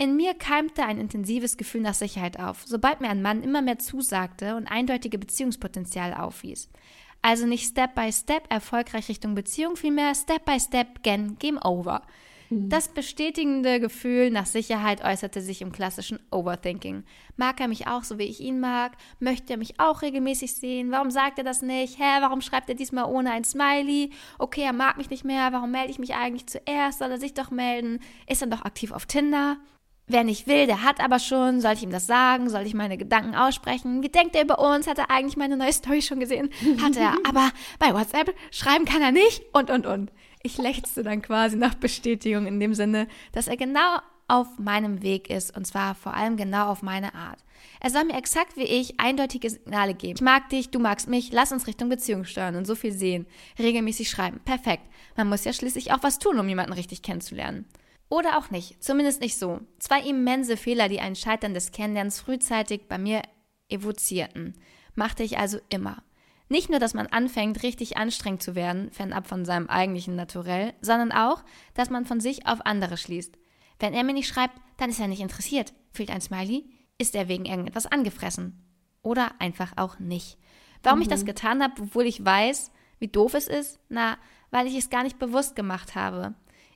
In 0.00 0.14
mir 0.14 0.34
keimte 0.34 0.84
ein 0.84 0.98
intensives 0.98 1.56
Gefühl 1.56 1.80
nach 1.80 1.94
Sicherheit 1.94 2.38
auf, 2.38 2.62
sobald 2.64 3.00
mir 3.00 3.08
ein 3.08 3.22
Mann 3.22 3.42
immer 3.42 3.62
mehr 3.62 3.80
zusagte 3.80 4.54
und 4.54 4.68
eindeutige 4.68 5.18
Beziehungspotenzial 5.18 6.14
aufwies. 6.14 6.70
Also 7.20 7.46
nicht 7.46 7.66
Step 7.66 7.96
by 7.96 8.12
Step 8.12 8.44
erfolgreich 8.48 9.08
Richtung 9.08 9.34
Beziehung, 9.34 9.74
vielmehr 9.74 10.14
Step 10.14 10.44
by 10.44 10.60
Step 10.60 11.02
gen 11.02 11.36
Game 11.40 11.58
Over. 11.58 12.02
Mhm. 12.50 12.68
Das 12.68 12.88
bestätigende 12.88 13.80
Gefühl 13.80 14.30
nach 14.30 14.46
Sicherheit 14.46 15.04
äußerte 15.04 15.40
sich 15.40 15.62
im 15.62 15.72
klassischen 15.72 16.18
Overthinking. 16.30 17.04
Mag 17.36 17.60
er 17.60 17.68
mich 17.68 17.86
auch 17.86 18.04
so, 18.04 18.18
wie 18.18 18.24
ich 18.24 18.40
ihn 18.40 18.60
mag? 18.60 18.92
Möchte 19.20 19.52
er 19.52 19.58
mich 19.58 19.78
auch 19.78 20.02
regelmäßig 20.02 20.54
sehen? 20.54 20.90
Warum 20.90 21.10
sagt 21.10 21.38
er 21.38 21.44
das 21.44 21.62
nicht? 21.62 21.98
Hä, 21.98 22.20
warum 22.20 22.40
schreibt 22.40 22.68
er 22.68 22.74
diesmal 22.74 23.04
ohne 23.04 23.32
ein 23.32 23.44
Smiley? 23.44 24.10
Okay, 24.38 24.62
er 24.62 24.72
mag 24.72 24.96
mich 24.96 25.10
nicht 25.10 25.24
mehr. 25.24 25.52
Warum 25.52 25.70
melde 25.70 25.90
ich 25.90 25.98
mich 25.98 26.14
eigentlich 26.14 26.46
zuerst? 26.46 26.98
Soll 26.98 27.10
er 27.10 27.18
sich 27.18 27.34
doch 27.34 27.50
melden? 27.50 28.00
Ist 28.26 28.42
er 28.42 28.48
doch 28.48 28.62
aktiv 28.62 28.92
auf 28.92 29.06
Tinder? 29.06 29.58
Wer 30.10 30.24
nicht 30.24 30.46
will, 30.46 30.66
der 30.66 30.82
hat 30.82 31.00
aber 31.00 31.18
schon. 31.18 31.60
Soll 31.60 31.74
ich 31.74 31.82
ihm 31.82 31.90
das 31.90 32.06
sagen? 32.06 32.48
Soll 32.48 32.62
ich 32.62 32.72
meine 32.72 32.96
Gedanken 32.96 33.34
aussprechen? 33.34 34.02
Wie 34.02 34.08
denkt 34.08 34.34
er 34.34 34.42
über 34.42 34.58
uns? 34.58 34.86
Hat 34.86 34.96
er 34.96 35.10
eigentlich 35.10 35.36
meine 35.36 35.58
neue 35.58 35.72
Story 35.72 36.00
schon 36.00 36.18
gesehen? 36.18 36.48
Hat 36.82 36.96
er. 36.96 37.12
aber 37.28 37.50
bei 37.78 37.92
WhatsApp 37.92 38.34
schreiben 38.50 38.86
kann 38.86 39.02
er 39.02 39.12
nicht. 39.12 39.42
Und, 39.52 39.68
und, 39.68 39.84
und. 39.84 40.10
Ich 40.42 40.58
lechzte 40.58 41.02
dann 41.02 41.22
quasi 41.22 41.56
nach 41.56 41.74
Bestätigung 41.74 42.46
in 42.46 42.60
dem 42.60 42.74
Sinne, 42.74 43.08
dass 43.32 43.48
er 43.48 43.56
genau 43.56 43.98
auf 44.28 44.58
meinem 44.58 45.02
Weg 45.02 45.30
ist 45.30 45.56
und 45.56 45.66
zwar 45.66 45.94
vor 45.94 46.14
allem 46.14 46.36
genau 46.36 46.68
auf 46.68 46.82
meine 46.82 47.14
Art. 47.14 47.42
Er 47.80 47.90
soll 47.90 48.04
mir 48.04 48.16
exakt 48.16 48.56
wie 48.56 48.64
ich 48.64 49.00
eindeutige 49.00 49.48
Signale 49.48 49.94
geben. 49.94 50.16
Ich 50.16 50.20
mag 50.20 50.48
dich, 50.50 50.70
du 50.70 50.78
magst 50.78 51.08
mich, 51.08 51.32
lass 51.32 51.50
uns 51.50 51.66
Richtung 51.66 51.88
Beziehung 51.88 52.24
steuern 52.24 52.56
und 52.56 52.66
so 52.66 52.74
viel 52.74 52.92
sehen. 52.92 53.26
Regelmäßig 53.58 54.10
schreiben. 54.10 54.40
Perfekt. 54.44 54.84
Man 55.16 55.28
muss 55.28 55.44
ja 55.44 55.52
schließlich 55.52 55.92
auch 55.92 56.02
was 56.02 56.18
tun, 56.18 56.38
um 56.38 56.48
jemanden 56.48 56.74
richtig 56.74 57.02
kennenzulernen. 57.02 57.64
Oder 58.10 58.38
auch 58.38 58.50
nicht, 58.50 58.82
zumindest 58.82 59.20
nicht 59.20 59.38
so. 59.38 59.60
Zwei 59.78 60.00
immense 60.00 60.56
Fehler, 60.56 60.88
die 60.88 61.00
ein 61.00 61.16
Scheitern 61.16 61.54
des 61.54 61.72
Kennenlernens 61.72 62.20
frühzeitig 62.20 62.82
bei 62.88 62.98
mir 62.98 63.22
evozierten, 63.68 64.54
machte 64.94 65.22
ich 65.22 65.38
also 65.38 65.58
immer. 65.68 66.02
Nicht 66.48 66.70
nur, 66.70 66.78
dass 66.78 66.94
man 66.94 67.06
anfängt, 67.08 67.62
richtig 67.62 67.96
anstrengend 67.96 68.42
zu 68.42 68.54
werden, 68.54 68.90
fernab 68.90 69.26
von 69.26 69.44
seinem 69.44 69.68
eigentlichen 69.68 70.16
Naturell, 70.16 70.72
sondern 70.80 71.12
auch, 71.12 71.44
dass 71.74 71.90
man 71.90 72.06
von 72.06 72.20
sich 72.20 72.46
auf 72.46 72.64
andere 72.64 72.96
schließt. 72.96 73.36
Wenn 73.78 73.94
er 73.94 74.02
mir 74.02 74.14
nicht 74.14 74.28
schreibt, 74.28 74.58
dann 74.78 74.90
ist 74.90 75.00
er 75.00 75.08
nicht 75.08 75.20
interessiert. 75.20 75.74
Fehlt 75.92 76.10
ein 76.10 76.20
Smiley? 76.20 76.64
Ist 76.96 77.14
er 77.14 77.28
wegen 77.28 77.44
irgendetwas 77.44 77.86
angefressen? 77.86 78.64
Oder 79.02 79.32
einfach 79.38 79.72
auch 79.76 79.98
nicht. 79.98 80.38
Warum 80.82 80.98
mhm. 80.98 81.02
ich 81.02 81.08
das 81.08 81.22
mhm. 81.22 81.26
getan 81.26 81.62
habe, 81.62 81.82
obwohl 81.82 82.06
ich 82.06 82.24
weiß, 82.24 82.72
wie 82.98 83.08
doof 83.08 83.34
es 83.34 83.46
ist? 83.46 83.78
Na, 83.88 84.16
weil 84.50 84.66
ich 84.66 84.76
es 84.76 84.90
gar 84.90 85.02
nicht 85.02 85.18
bewusst 85.18 85.54
gemacht 85.54 85.94
habe. 85.94 86.34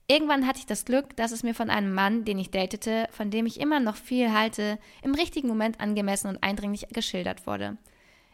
Irgendwann 0.09 0.47
hatte 0.47 0.59
ich 0.59 0.67
das 0.67 0.85
Glück, 0.85 1.17
dass 1.17 1.33
es 1.33 1.43
mir 1.43 1.55
von 1.55 1.71
einem 1.71 1.95
Mann, 1.95 2.25
den 2.25 2.38
ich 2.38 2.50
datete, 2.50 3.07
von 3.11 3.31
dem 3.31 3.47
ich 3.47 3.61
immer 3.61 3.81
noch 3.81 3.97
viel 3.97 4.33
halte, 4.33 4.79
im 5.02 5.14
richtigen 5.14 5.49
Moment 5.49 5.81
angemessen 5.81 6.29
und 6.29 6.43
eindringlich 6.43 6.88
geschildert 6.88 7.47
wurde. 7.47 7.79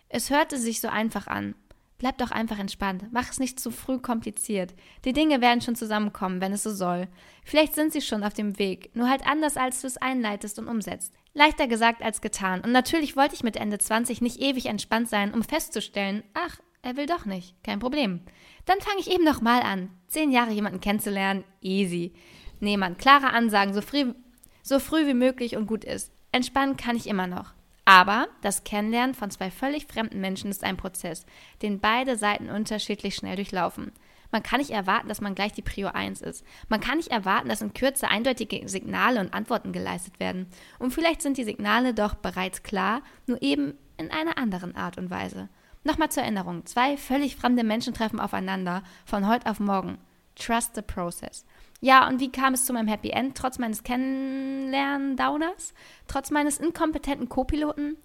Es 0.08 0.30
hörte 0.30 0.58
sich 0.58 0.80
so 0.80 0.88
einfach 0.88 1.26
an. 1.26 1.54
Bleib 1.98 2.18
doch 2.18 2.30
einfach 2.30 2.58
entspannt. 2.60 3.06
Mach 3.10 3.28
es 3.28 3.40
nicht 3.40 3.58
zu 3.58 3.72
früh 3.72 3.98
kompliziert. 3.98 4.72
Die 5.04 5.12
Dinge 5.12 5.40
werden 5.40 5.60
schon 5.60 5.74
zusammenkommen, 5.74 6.40
wenn 6.40 6.52
es 6.52 6.62
so 6.62 6.72
soll. 6.72 7.08
Vielleicht 7.44 7.74
sind 7.74 7.92
sie 7.92 8.00
schon 8.00 8.22
auf 8.22 8.32
dem 8.32 8.58
Weg, 8.58 8.94
nur 8.94 9.10
halt 9.10 9.26
anders, 9.26 9.56
als 9.56 9.80
du 9.80 9.88
es 9.88 9.96
einleitest 9.96 10.60
und 10.60 10.68
umsetzt. 10.68 11.12
Leichter 11.34 11.66
gesagt 11.66 12.02
als 12.02 12.20
getan. 12.20 12.60
Und 12.60 12.70
natürlich 12.70 13.16
wollte 13.16 13.34
ich 13.34 13.42
mit 13.42 13.56
Ende 13.56 13.78
20 13.78 14.20
nicht 14.20 14.40
ewig 14.40 14.66
entspannt 14.66 15.08
sein, 15.08 15.34
um 15.34 15.42
festzustellen, 15.42 16.22
ach, 16.34 16.60
er 16.82 16.96
will 16.96 17.06
doch 17.06 17.26
nicht. 17.26 17.60
Kein 17.64 17.80
Problem. 17.80 18.20
Dann 18.64 18.80
fange 18.80 19.00
ich 19.00 19.10
eben 19.10 19.24
nochmal 19.24 19.62
an. 19.62 19.90
Zehn 20.06 20.30
Jahre 20.30 20.52
jemanden 20.52 20.80
kennenzulernen, 20.80 21.42
easy. 21.60 22.14
Nee, 22.60 22.76
Mann, 22.76 22.96
klare 22.96 23.30
Ansagen, 23.30 23.74
so 23.74 23.82
früh, 23.82 24.14
so 24.62 24.78
früh 24.78 25.06
wie 25.06 25.14
möglich 25.14 25.56
und 25.56 25.66
gut 25.66 25.84
ist. 25.84 26.12
Entspannen 26.30 26.76
kann 26.76 26.96
ich 26.96 27.08
immer 27.08 27.26
noch. 27.26 27.54
Aber 27.88 28.28
das 28.42 28.64
Kennenlernen 28.64 29.14
von 29.14 29.30
zwei 29.30 29.50
völlig 29.50 29.86
fremden 29.86 30.20
Menschen 30.20 30.50
ist 30.50 30.62
ein 30.62 30.76
Prozess, 30.76 31.24
den 31.62 31.80
beide 31.80 32.18
Seiten 32.18 32.50
unterschiedlich 32.50 33.14
schnell 33.14 33.36
durchlaufen. 33.36 33.92
Man 34.30 34.42
kann 34.42 34.58
nicht 34.58 34.72
erwarten, 34.72 35.08
dass 35.08 35.22
man 35.22 35.34
gleich 35.34 35.54
die 35.54 35.62
Prio 35.62 35.88
1 35.88 36.20
ist. 36.20 36.44
Man 36.68 36.80
kann 36.80 36.98
nicht 36.98 37.10
erwarten, 37.10 37.48
dass 37.48 37.62
in 37.62 37.72
Kürze 37.72 38.08
eindeutige 38.08 38.68
Signale 38.68 39.20
und 39.20 39.32
Antworten 39.32 39.72
geleistet 39.72 40.20
werden. 40.20 40.48
Und 40.78 40.92
vielleicht 40.92 41.22
sind 41.22 41.38
die 41.38 41.44
Signale 41.44 41.94
doch 41.94 42.14
bereits 42.14 42.62
klar, 42.62 43.00
nur 43.26 43.40
eben 43.40 43.72
in 43.96 44.10
einer 44.10 44.36
anderen 44.36 44.76
Art 44.76 44.98
und 44.98 45.08
Weise. 45.08 45.48
Nochmal 45.82 46.10
zur 46.10 46.24
Erinnerung. 46.24 46.66
Zwei 46.66 46.98
völlig 46.98 47.36
fremde 47.36 47.64
Menschen 47.64 47.94
treffen 47.94 48.20
aufeinander 48.20 48.82
von 49.06 49.26
heute 49.26 49.50
auf 49.50 49.60
morgen. 49.60 49.96
Trust 50.34 50.74
the 50.74 50.82
process. 50.82 51.46
Ja, 51.80 52.08
und 52.08 52.18
wie 52.20 52.32
kam 52.32 52.54
es 52.54 52.66
zu 52.66 52.72
meinem 52.72 52.88
Happy 52.88 53.10
End, 53.10 53.36
trotz 53.36 53.58
meines 53.58 53.84
Kennenlernen-Downers? 53.84 55.74
Trotz 56.08 56.30
meines 56.30 56.58
inkompetenten 56.58 57.28
Co-Piloten? 57.28 57.96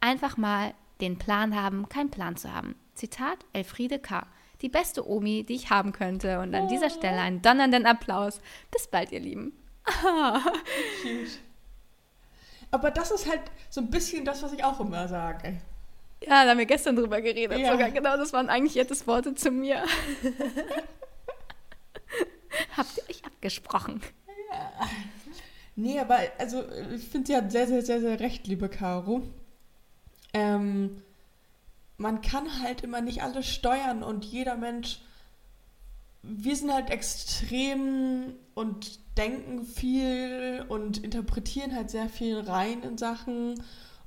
Einfach 0.00 0.36
mal 0.36 0.74
den 1.00 1.18
Plan 1.18 1.60
haben, 1.60 1.88
keinen 1.88 2.10
Plan 2.10 2.36
zu 2.36 2.52
haben. 2.52 2.74
Zitat 2.94 3.38
Elfriede 3.52 3.98
K. 3.98 4.26
Die 4.60 4.68
beste 4.68 5.08
Omi, 5.08 5.44
die 5.44 5.54
ich 5.54 5.70
haben 5.70 5.92
könnte. 5.92 6.40
Und 6.40 6.54
an 6.54 6.68
dieser 6.68 6.90
Stelle 6.90 7.20
einen 7.20 7.42
donnernden 7.42 7.86
Applaus. 7.86 8.40
Bis 8.70 8.86
bald, 8.86 9.10
ihr 9.12 9.20
Lieben. 9.20 9.52
Cute. 11.02 11.38
Aber 12.70 12.90
das 12.90 13.10
ist 13.10 13.28
halt 13.28 13.42
so 13.70 13.80
ein 13.80 13.90
bisschen 13.90 14.24
das, 14.24 14.42
was 14.42 14.52
ich 14.52 14.62
auch 14.62 14.78
immer 14.80 15.08
sage. 15.08 15.60
Ja, 16.22 16.44
da 16.44 16.50
haben 16.50 16.58
wir 16.58 16.66
gestern 16.66 16.96
drüber 16.96 17.20
geredet. 17.20 17.58
Ja. 17.58 17.72
Sogar 17.72 17.90
genau, 17.90 18.16
das 18.16 18.32
waren 18.32 18.48
eigentlich 18.48 18.74
jetzt 18.74 19.06
Worte 19.06 19.34
zu 19.34 19.50
mir. 19.50 19.82
Euch 23.42 23.58
abgesprochen? 23.58 24.00
Nee, 25.74 25.98
aber 25.98 26.18
also 26.38 26.62
ich 26.94 27.08
finde, 27.08 27.26
sie 27.26 27.36
hat 27.36 27.50
sehr, 27.50 27.66
sehr, 27.66 27.82
sehr, 27.82 28.00
sehr 28.00 28.20
recht, 28.20 28.46
liebe 28.46 28.68
Caro. 28.68 29.22
Ähm, 30.34 31.02
man 31.96 32.20
kann 32.20 32.62
halt 32.62 32.82
immer 32.82 33.00
nicht 33.00 33.22
alles 33.22 33.48
steuern 33.48 34.02
und 34.02 34.24
jeder 34.24 34.56
Mensch, 34.56 35.00
wir 36.22 36.54
sind 36.54 36.72
halt 36.72 36.90
extrem 36.90 38.34
und 38.54 39.00
denken 39.16 39.64
viel 39.64 40.64
und 40.68 41.02
interpretieren 41.02 41.74
halt 41.74 41.90
sehr 41.90 42.08
viel 42.08 42.38
rein 42.40 42.82
in 42.82 42.98
Sachen. 42.98 43.60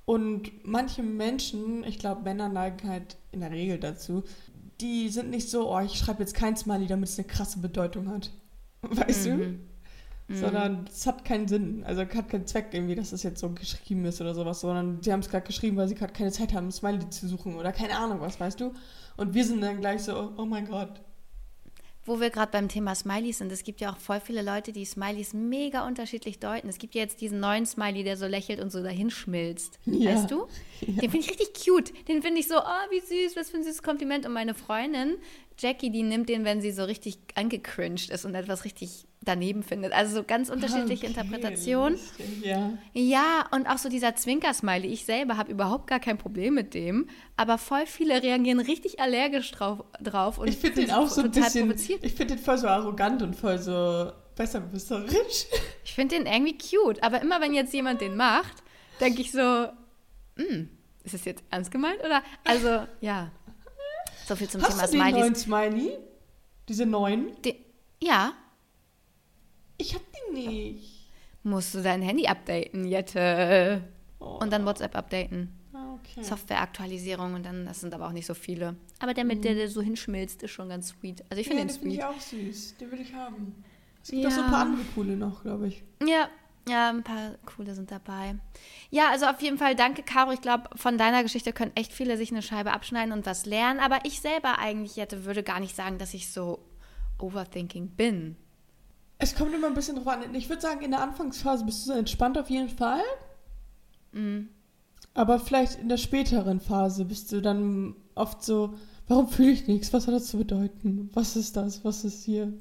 Und 0.06 0.52
manche 0.66 1.04
Menschen, 1.04 1.84
ich 1.84 2.00
glaube, 2.00 2.22
Männer 2.22 2.48
neigen 2.48 2.88
halt 2.88 3.18
in 3.32 3.42
der 3.42 3.52
Regel 3.52 3.80
dazu, 3.80 4.24
die 4.82 5.10
sind 5.10 5.30
nicht 5.30 5.50
so, 5.50 5.74
oh, 5.74 5.80
ich 5.80 5.98
schreibe 5.98 6.22
jetzt 6.22 6.36
kein 6.36 6.56
Smiley, 6.56 6.88
damit 6.88 7.10
es 7.10 7.18
eine 7.18 7.28
krasse 7.28 7.60
Bedeutung 7.60 8.10
hat. 8.10 8.32
Weißt 8.92 9.26
du? 9.26 9.60
Mhm. 10.28 10.36
sondern 10.36 10.86
es 10.88 11.06
hat 11.06 11.24
keinen 11.24 11.48
Sinn. 11.48 11.84
Also 11.86 12.02
hat 12.02 12.30
keinen 12.30 12.48
Zweck 12.48 12.70
irgendwie, 12.72 12.96
dass 12.96 13.12
das 13.12 13.24
jetzt 13.24 13.40
so 13.40 13.50
geschrieben 13.50 14.06
ist 14.06 14.22
oder 14.22 14.34
sowas, 14.34 14.62
sondern 14.62 15.02
sie 15.02 15.12
haben 15.12 15.20
es 15.20 15.30
gerade 15.30 15.46
geschrieben, 15.46 15.78
weil 15.78 15.88
sie 15.88 15.96
gerade 15.96 16.14
keine 16.14 16.32
Zeit 16.32 16.54
haben, 16.54 16.68
ein 16.68 16.72
Smiley 16.72 17.10
zu 17.10 17.28
suchen 17.28 17.56
oder 17.56 17.72
keine 17.72 17.98
Ahnung 17.98 18.22
was, 18.22 18.40
weißt 18.40 18.60
du? 18.60 18.74
Und 19.18 19.34
wir 19.34 19.46
sind 19.46 19.62
dann 19.62 19.80
gleich 19.80 20.04
so, 20.04 20.34
oh 20.38 20.46
mein 20.46 20.68
Gott. 20.68 21.02
Wo 22.08 22.20
wir 22.20 22.30
gerade 22.30 22.52
beim 22.52 22.70
Thema 22.70 22.94
Smileys 22.94 23.40
sind, 23.40 23.52
es 23.52 23.64
gibt 23.64 23.82
ja 23.82 23.92
auch 23.92 23.98
voll 23.98 24.20
viele 24.20 24.44
Leute, 24.44 24.72
die 24.72 24.86
Smileys 24.86 25.34
mega 25.34 25.88
unterschiedlich 25.88 26.40
deuten. 26.40 26.70
Es 26.70 26.78
gibt 26.78 26.94
ja 26.94 27.02
jetzt 27.02 27.20
diesen 27.20 27.40
neuen 27.40 27.66
Smiley, 27.66 28.04
der 28.04 28.16
so 28.16 28.28
lächelt 28.28 28.60
und 28.60 28.72
so 28.72 28.84
dahin 28.84 29.10
schmilzt. 29.10 29.80
Ja. 29.86 30.14
Weißt 30.14 30.30
du? 30.30 30.48
Den 30.82 31.10
finde 31.10 31.20
ich 31.20 31.30
richtig 31.30 31.54
cute. 31.66 31.92
Den 32.08 32.22
finde 32.22 32.42
ich 32.42 32.48
so, 32.48 32.58
oh, 32.58 32.92
wie 32.92 33.00
süß, 33.00 33.36
was 33.36 33.50
für 33.50 33.58
ein 33.58 33.64
süßes 33.64 33.82
Kompliment. 33.82 34.28
Und 34.28 34.34
meine 34.34 34.54
Freundin, 34.54 35.18
Jackie, 35.58 35.90
die 35.90 36.04
nimmt 36.04 36.30
den, 36.30 36.46
wenn 36.46 36.62
sie 36.62 36.72
so 36.72 36.84
richtig 36.84 37.18
angecringed 37.34 38.12
ist 38.12 38.26
und 38.26 38.36
etwas 38.36 38.66
richtig 38.66 39.08
daneben 39.26 39.64
findet. 39.64 39.92
Also 39.94 40.16
so 40.16 40.24
ganz 40.24 40.50
unterschiedliche 40.50 41.06
Okay, 41.08 41.08
Interpretationen. 41.08 42.00
Ja. 42.44 42.74
Ja, 42.94 43.46
und 43.52 43.68
auch 43.68 43.78
so 43.78 43.90
dieser 43.90 44.16
Zwinker-Smiley. 44.16 44.88
Ich 44.88 45.06
selber 45.06 45.38
habe 45.38 45.52
überhaupt 45.52 45.88
gar 45.88 46.00
kein 46.00 46.18
Problem 46.18 46.54
mit 46.54 46.74
dem, 46.74 47.08
aber 47.38 47.58
voll 47.58 47.86
viele 47.86 48.22
reagieren 48.24 48.60
richtig 48.60 49.00
allergisch 49.00 49.52
drauf. 49.52 49.84
drauf 50.02 50.38
und 50.38 50.48
Ich 50.48 50.58
finde 50.58 50.82
den 50.82 50.92
auch 50.92 51.08
so 51.10 51.22
ein 51.22 51.32
total 51.32 51.44
bisschen, 51.46 51.68
provoziert. 51.68 52.04
ich 52.04 52.14
finde 52.14 52.36
den 52.36 52.44
voll 52.44 52.58
so 52.58 52.68
arrogant 52.68 53.22
und 53.22 53.36
voll 53.36 53.58
so 53.58 54.12
besserwisserisch. 54.36 55.46
Ich 55.84 55.94
finde 55.94 56.18
den 56.18 56.26
irgendwie 56.26 56.58
cute, 56.58 57.02
aber 57.04 57.22
immer 57.22 57.42
wenn 57.42 57.54
jetzt 57.54 57.74
jemand 57.74 58.02
den 58.02 58.16
macht, 58.16 58.64
denke 59.00 59.22
ich 59.22 59.32
so, 59.32 59.68
hm, 60.38 60.70
ist 61.04 61.14
das 61.14 61.26
jetzt 61.26 61.44
ernst 61.50 61.72
gemeint 61.72 62.00
oder? 62.04 62.22
Also, 62.44 62.86
ja. 63.02 63.32
So 64.28 64.36
viel 64.36 64.50
zum 64.50 64.62
Hast 64.62 64.92
Thema 64.92 65.12
du 65.12 65.14
den 65.22 65.36
Smileys. 65.36 65.48
neuen 65.48 65.72
Smiley? 65.76 65.98
Diese 66.68 66.86
neuen? 66.86 67.42
Den, 67.44 67.56
ja, 68.02 68.34
Ich 69.78 69.94
hab 69.94 70.02
den 70.12 70.34
nicht. 70.34 71.10
musst 71.44 71.74
du 71.76 71.82
dein 71.82 72.02
Handy 72.02 72.28
updaten, 72.28 72.86
Jette. 72.86 73.84
Oh. 74.20 74.40
Und 74.42 74.52
dann 74.52 74.66
WhatsApp 74.66 74.96
updaten. 74.96 75.50
Ah, 75.74 75.94
okay. 75.96 76.24
Softwareaktualisierung 76.24 77.34
und 77.34 77.46
dann, 77.46 77.66
das 77.66 77.82
sind 77.82 77.94
aber 77.94 78.08
auch 78.08 78.12
nicht 78.14 78.26
so 78.26 78.34
viele. 78.34 78.76
Aber 79.00 79.14
der 79.14 79.26
mit 79.26 79.44
der, 79.44 79.56
der 79.56 79.70
so 79.70 79.82
hinschmilzt, 79.82 80.42
ist 80.44 80.52
schon 80.52 80.70
ganz 80.70 80.88
sweet. 80.90 81.24
Also 81.30 81.42
ich 81.42 81.48
ja, 81.48 81.54
finde 81.56 81.64
den 81.64 81.68
den 81.68 81.80
finde 81.82 81.96
sweet. 81.96 82.00
ich 82.00 82.06
auch 82.06 82.22
süß. 82.22 82.78
Den 82.78 82.92
will 82.92 83.02
ich 83.02 83.14
haben. 83.14 83.64
Es 84.02 84.12
gibt 84.12 84.24
Ja. 84.24 84.30
auch 84.30 84.34
so 84.34 84.42
ein 84.42 84.50
paar 84.52 84.62
andere 84.62 84.82
coole 84.96 85.18
noch, 85.18 85.42
glaube 85.44 85.68
ich. 85.68 85.84
Ja, 86.08 86.30
ja, 86.68 86.90
ein 86.90 87.04
paar 87.04 87.32
coole 87.46 87.76
sind 87.76 87.92
dabei. 87.92 88.36
Ja, 88.90 89.10
also 89.12 89.26
auf 89.28 89.42
jeden 89.42 89.58
Fall 89.58 89.76
danke, 89.76 90.02
Caro. 90.04 90.32
Ich 90.32 90.42
glaube, 90.42 90.70
von 90.76 90.98
deiner 90.98 91.22
Geschichte 91.24 91.52
können 91.54 91.72
echt 91.76 91.92
viele 91.92 92.16
sich 92.18 92.32
eine 92.32 92.42
Scheibe 92.42 92.72
abschneiden 92.72 93.12
und 93.12 93.26
was 93.26 93.46
lernen. 93.46 93.80
Aber 93.80 94.00
ich 94.04 94.22
selber 94.22 94.58
eigentlich, 94.60 94.96
Jette, 94.96 95.26
würde 95.26 95.44
gar 95.44 95.60
nicht 95.60 95.76
sagen, 95.76 95.98
dass 96.00 96.14
ich 96.14 96.32
so 96.32 96.60
overthinking 97.20 97.90
bin. 97.90 98.38
Es 99.18 99.36
kommt 99.36 99.54
immer 99.54 99.68
ein 99.68 99.74
bisschen 99.74 99.96
drauf 99.96 100.08
an. 100.08 100.36
Ich 100.36 100.50
würde 100.50 100.62
sagen, 100.62 100.82
in 100.82 100.92
der 100.92 101.02
Anfangsphase 101.02 101.66
bist 101.66 101.86
du 101.86 101.94
so 101.94 101.98
entspannt 101.98 102.38
auf 102.38 102.50
jeden 102.50 102.70
Fall. 102.70 103.02
Mhm. 104.12 104.50
Aber 105.14 105.40
vielleicht 105.40 105.80
in 105.80 105.88
der 105.88 105.98
späteren 105.98 106.60
Phase 106.60 107.06
bist 107.06 107.32
du 107.32 107.42
dann 107.42 107.96
oft 108.16 108.44
so, 108.44 108.78
warum 109.08 109.30
fühle 109.30 109.52
ich 109.52 109.68
nichts? 109.68 109.94
Was 109.94 110.08
hat 110.08 110.14
das 110.14 110.28
zu 110.28 110.38
bedeuten? 110.38 111.10
Was 111.14 111.36
ist 111.36 111.56
das? 111.56 111.86
Was 111.86 112.04
ist 112.04 112.26
hier? 112.26 112.52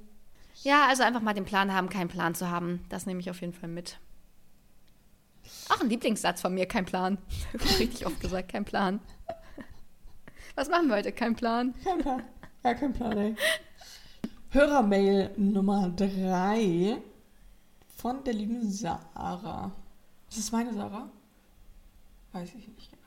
Ja, 0.62 0.86
also 0.86 1.02
einfach 1.02 1.20
mal 1.20 1.34
den 1.34 1.44
Plan 1.44 1.72
haben, 1.72 1.88
keinen 1.88 2.08
Plan 2.08 2.34
zu 2.34 2.50
haben. 2.50 2.84
Das 2.88 3.06
nehme 3.06 3.20
ich 3.20 3.28
auf 3.30 3.40
jeden 3.40 3.52
Fall 3.52 3.68
mit. 3.68 3.98
Auch 5.68 5.80
ein 5.80 5.88
Lieblingssatz 5.88 6.40
von 6.40 6.54
mir, 6.54 6.66
kein 6.66 6.84
Plan. 6.84 7.18
Richtig 7.78 8.06
oft 8.06 8.20
gesagt, 8.20 8.50
kein 8.50 8.64
Plan. 8.64 9.00
Was 10.54 10.68
machen 10.68 10.88
wir 10.88 10.96
heute? 10.96 11.10
Kein 11.10 11.34
Plan. 11.34 11.74
Kein 11.82 11.98
Plan. 11.98 12.22
Ja, 12.62 12.74
kein 12.74 12.92
Plan, 12.92 13.18
ey. 13.18 13.36
Hörermail 14.54 15.32
Nummer 15.36 15.88
3 15.96 17.02
von 17.96 18.22
der 18.22 18.34
lieben 18.34 18.70
Sarah. 18.70 19.72
Ist 20.30 20.38
es 20.38 20.52
meine 20.52 20.72
Sarah? 20.72 21.10
Weiß 22.30 22.50
ich 22.50 22.68
nicht 22.68 22.88
genau. 22.88 23.02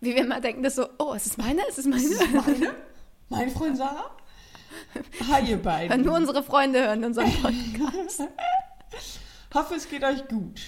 Wie 0.00 0.14
wir 0.14 0.22
immer 0.22 0.40
denken, 0.40 0.62
das 0.62 0.76
so, 0.76 0.86
oh, 0.96 1.12
ist 1.12 1.26
es 1.26 1.36
meine? 1.36 1.60
Ist 1.68 1.76
es 1.76 1.84
meine? 1.84 2.02
Ist 2.02 2.22
es 2.22 2.30
meine? 2.32 2.74
Mein 3.28 3.50
Freund 3.50 3.76
Sarah? 3.76 4.16
Hi, 5.28 5.50
ihr 5.50 5.62
beiden. 5.62 5.90
Weil 5.90 5.98
nur 5.98 6.16
unsere 6.16 6.42
Freunde 6.42 6.80
hören 6.80 7.04
unseren 7.04 7.30
Podcast. 7.32 8.22
Hoffe, 9.52 9.74
es 9.74 9.90
geht 9.90 10.04
euch 10.04 10.26
gut. 10.28 10.62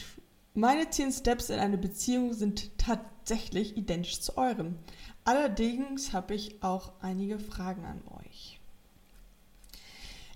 Meine 0.53 0.91
10 0.91 1.12
Steps 1.12 1.49
in 1.49 1.59
eine 1.59 1.79
Beziehung 1.79 2.35
sind 2.35 2.77
tatsächlich 2.77 3.79
identisch 3.79 4.21
zu 4.21 4.37
euren. 4.37 4.79
Allerdings 5.25 6.12
habe 6.12 6.35
ich 6.35 6.62
auch 6.62 6.93
einige 7.00 7.39
Fragen 7.39 7.87
an 7.87 8.03
euch. 8.19 8.60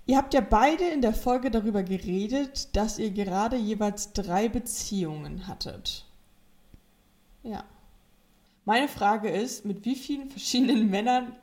Ihr 0.07 0.17
habt 0.17 0.33
ja 0.35 0.41
beide 0.41 0.87
in 0.87 1.01
der 1.01 1.13
Folge 1.13 1.49
darüber 1.49 1.81
geredet, 1.81 2.75
dass 2.75 2.99
ihr 2.99 3.09
gerade 3.09 3.55
jeweils 3.55 4.13
drei 4.13 4.49
Beziehungen 4.49 5.47
hattet. 5.47 6.05
Ja. 7.41 7.63
Meine 8.65 8.87
Frage 8.87 9.29
ist, 9.29 9.65
mit 9.65 9.83
wie 9.85 9.95
vielen 9.95 10.29
verschiedenen 10.29 10.89
Männern 10.91 11.35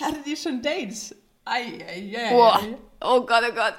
hattet 0.00 0.26
ihr 0.26 0.36
schon 0.36 0.60
Dates? 0.60 1.14
Ei, 1.46 1.78
ei, 1.88 2.14
ei. 2.18 2.30
Boah. 2.30 2.60
Oh 3.00 3.20
Gott, 3.24 3.42
oh 3.50 3.54
Gott. 3.54 3.74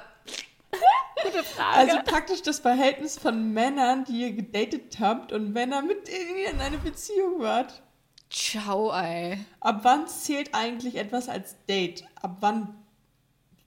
Gute 1.22 1.44
Frage. 1.44 1.76
Also 1.76 1.98
praktisch 2.04 2.42
das 2.42 2.58
Verhältnis 2.60 3.18
von 3.18 3.52
Männern, 3.52 4.04
die 4.04 4.22
ihr 4.22 4.32
gedatet 4.32 4.98
habt 4.98 5.32
und 5.32 5.52
Männern, 5.52 5.86
mit 5.86 6.08
denen 6.08 6.38
ihr 6.38 6.50
in 6.50 6.60
einer 6.60 6.78
Beziehung 6.78 7.40
wart. 7.40 7.82
Ciao, 8.30 8.90
ey. 8.92 9.38
Ab 9.60 9.80
wann 9.82 10.06
zählt 10.06 10.54
eigentlich 10.54 10.96
etwas 10.96 11.28
als 11.28 11.56
Date? 11.66 12.04
Ab 12.20 12.36
wann 12.40 12.74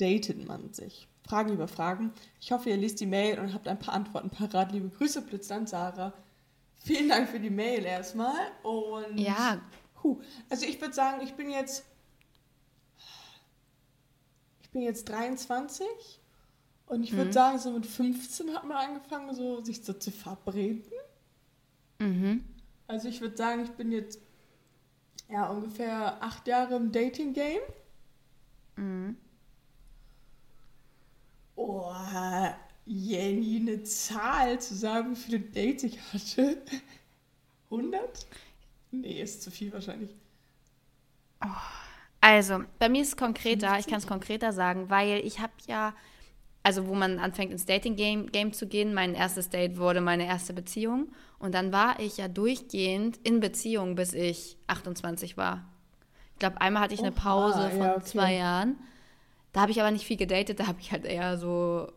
datet 0.02 0.48
man 0.48 0.74
sich? 0.74 1.08
Fragen 1.28 1.54
über 1.54 1.68
Fragen. 1.68 2.12
Ich 2.40 2.52
hoffe, 2.52 2.70
ihr 2.70 2.78
liest 2.78 3.00
die 3.00 3.06
Mail 3.06 3.40
und 3.40 3.54
habt 3.54 3.68
ein 3.68 3.80
paar 3.80 3.94
Antworten 3.94 4.30
parat. 4.30 4.72
Liebe 4.72 4.90
Grüße, 4.90 5.22
Blitzland 5.22 5.70
Sarah. 5.70 6.14
Vielen 6.84 7.10
Dank 7.10 7.30
für 7.30 7.40
die 7.40 7.50
Mail 7.52 7.86
erstmal. 7.86 8.34
Und 8.64 9.18
Ja, 9.20 9.62
Puh. 9.96 10.20
Also 10.50 10.66
ich 10.66 10.82
würde 10.82 10.96
sagen, 10.96 11.22
ich 11.22 11.34
bin 11.36 11.52
jetzt. 11.52 11.86
Ich 14.64 14.70
bin 14.72 14.82
jetzt 14.82 15.08
23 15.10 15.86
und 16.88 17.04
ich 17.04 17.12
würde 17.12 17.26
Mhm. 17.30 17.34
sagen, 17.34 17.60
so 17.60 17.72
mit 17.72 17.86
15 17.86 18.54
hat 18.56 18.66
man 18.66 18.78
angefangen, 18.78 19.34
so 19.36 19.64
sich 19.64 19.84
so 19.84 19.94
zu 19.94 20.12
verabreden. 20.12 20.84
mhm. 22.00 22.44
Also 22.88 23.08
ich 23.08 23.22
würde 23.22 23.38
sagen, 23.38 23.64
ich 23.64 23.72
bin 23.72 23.92
jetzt 23.92 24.20
ja 25.30 25.48
ungefähr 25.50 26.22
acht 26.22 26.48
Jahre 26.48 26.76
im 26.76 26.92
Dating-Game. 26.92 27.62
Mhm. 28.76 29.18
Oh, 31.64 31.94
Jenny, 32.88 33.58
eine 33.62 33.84
Zahl 33.84 34.60
zu 34.60 34.74
sagen, 34.74 35.12
wie 35.12 35.16
viele 35.16 35.40
Dates 35.40 35.84
ich 35.84 36.00
hatte. 36.12 36.58
100? 37.70 38.26
Nee, 38.90 39.22
ist 39.22 39.44
zu 39.44 39.52
viel 39.52 39.72
wahrscheinlich. 39.72 40.10
Also, 42.20 42.64
bei 42.80 42.90
mir 42.90 43.04
ist 43.04 43.10
es 43.10 43.18
konkreter, 43.18 43.78
ich 43.78 43.86
kann 43.86 44.00
es 44.00 44.08
konkreter 44.08 44.54
sagen, 44.54 44.90
weil 44.90 45.20
ich 45.24 45.40
habe 45.40 45.54
ja, 45.68 45.94
also 46.64 46.88
wo 46.88 46.96
man 46.96 47.20
anfängt 47.20 47.52
ins 47.52 47.66
Dating-Game 47.66 48.32
Game 48.32 48.54
zu 48.54 48.68
gehen, 48.68 48.94
mein 48.96 49.14
erstes 49.14 49.50
Date 49.50 49.78
wurde 49.78 50.02
meine 50.02 50.26
erste 50.26 50.54
Beziehung 50.54 51.14
und 51.38 51.54
dann 51.54 51.72
war 51.72 52.00
ich 52.00 52.18
ja 52.18 52.28
durchgehend 52.28 53.18
in 53.24 53.40
Beziehung, 53.40 53.96
bis 53.96 54.14
ich 54.14 54.58
28 54.68 55.38
war. 55.38 55.64
Ich 56.34 56.40
glaube, 56.40 56.60
einmal 56.60 56.84
hatte 56.84 56.96
ich 56.96 57.02
eine 57.02 57.12
Pause 57.12 57.70
von 57.70 57.80
ja, 57.80 57.96
okay. 57.96 58.04
zwei 58.04 58.34
Jahren. 58.34 58.78
Da 59.52 59.62
habe 59.62 59.72
ich 59.72 59.82
aber 59.82 59.92
nicht 59.92 60.06
viel 60.06 60.18
gedatet, 60.18 60.60
da 60.60 60.68
habe 60.68 60.80
ich 60.80 60.92
halt 60.92 61.06
eher 61.06 61.38
so 61.38 61.92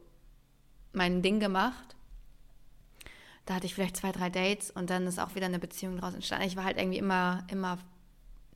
mein 0.92 1.22
Ding 1.22 1.40
gemacht. 1.40 1.96
Da 3.46 3.54
hatte 3.54 3.66
ich 3.66 3.74
vielleicht 3.74 3.96
zwei, 3.96 4.12
drei 4.12 4.30
Dates 4.30 4.70
und 4.70 4.90
dann 4.90 5.06
ist 5.06 5.18
auch 5.18 5.34
wieder 5.34 5.46
eine 5.46 5.58
Beziehung 5.58 5.98
draus 5.98 6.14
entstanden. 6.14 6.46
Ich 6.46 6.56
war 6.56 6.64
halt 6.64 6.78
irgendwie 6.78 6.98
immer, 6.98 7.46
immer 7.50 7.78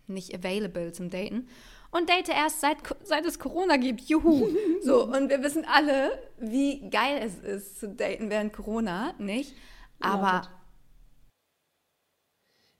nicht 0.06 0.34
available 0.34 0.92
zum 0.92 1.10
Daten. 1.10 1.48
Und 1.90 2.08
date 2.08 2.28
erst 2.28 2.60
seit, 2.60 2.78
seit 3.02 3.24
es 3.24 3.38
Corona 3.38 3.76
gibt. 3.76 4.02
Juhu. 4.02 4.48
So, 4.82 5.04
und 5.04 5.28
wir 5.28 5.42
wissen 5.42 5.64
alle, 5.66 6.22
wie 6.38 6.88
geil 6.88 7.20
es 7.22 7.34
ist 7.36 7.80
zu 7.80 7.88
daten 7.88 8.30
während 8.30 8.52
Corona, 8.52 9.12
nicht? 9.18 9.54
Aber. 10.00 10.48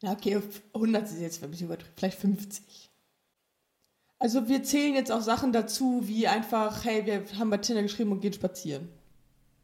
Ja, 0.01 0.13
okay, 0.13 0.41
100 0.75 1.03
ist 1.05 1.21
jetzt 1.21 1.43
ein 1.43 1.51
bisschen 1.51 1.67
übertrieben, 1.67 1.93
vielleicht 1.97 2.19
50. 2.19 2.88
Also 4.19 4.49
wir 4.49 4.63
zählen 4.65 4.95
jetzt 4.95 5.13
auch 5.13 5.21
Sachen 5.21 5.53
dazu, 5.53 6.03
wie 6.09 6.27
einfach, 6.27 6.85
hey, 6.85 7.07
wir 7.07 7.25
haben 7.39 7.51
bei 7.51 7.59
Tinder 7.59 7.83
geschrieben 7.83 8.11
und 8.13 8.21
gehen 8.21 8.33
spazieren. 8.33 8.89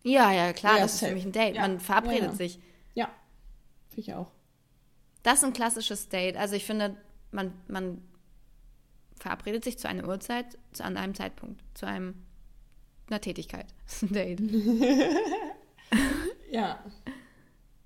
ja, 0.04 0.30
ja, 0.32 0.52
klar, 0.52 0.76
Ja, 0.76 0.82
das 0.82 0.94
ist 0.94 1.00
safe. 1.00 1.10
für 1.10 1.16
mich 1.16 1.24
ein 1.26 1.32
Date. 1.32 1.56
Ja. 1.56 1.62
Man 1.62 1.80
verabredet 1.80 2.20
Ja, 2.22 2.26
ja. 2.30 2.34
sich. 2.34 2.58
Ja, 2.94 3.08
finde 3.88 4.00
ich 4.00 4.14
auch. 4.14 4.30
Das 5.24 5.38
ist 5.38 5.44
ein 5.44 5.52
klassisches 5.54 6.08
Date. 6.08 6.36
Also 6.36 6.54
ich 6.54 6.64
finde, 6.64 6.96
man, 7.32 7.52
man 7.66 8.00
verabredet 9.18 9.64
sich 9.64 9.78
zu 9.78 9.88
einer 9.88 10.06
Uhrzeit, 10.06 10.58
zu, 10.72 10.84
an 10.84 10.96
einem 10.96 11.14
Zeitpunkt, 11.14 11.62
zu 11.74 11.86
einem, 11.86 12.14
einer 13.08 13.20
Tätigkeit. 13.20 13.66
Das 13.86 14.02
ist 14.02 14.02
ein 14.02 14.12
Date. 14.12 14.40
Ja, 16.50 16.78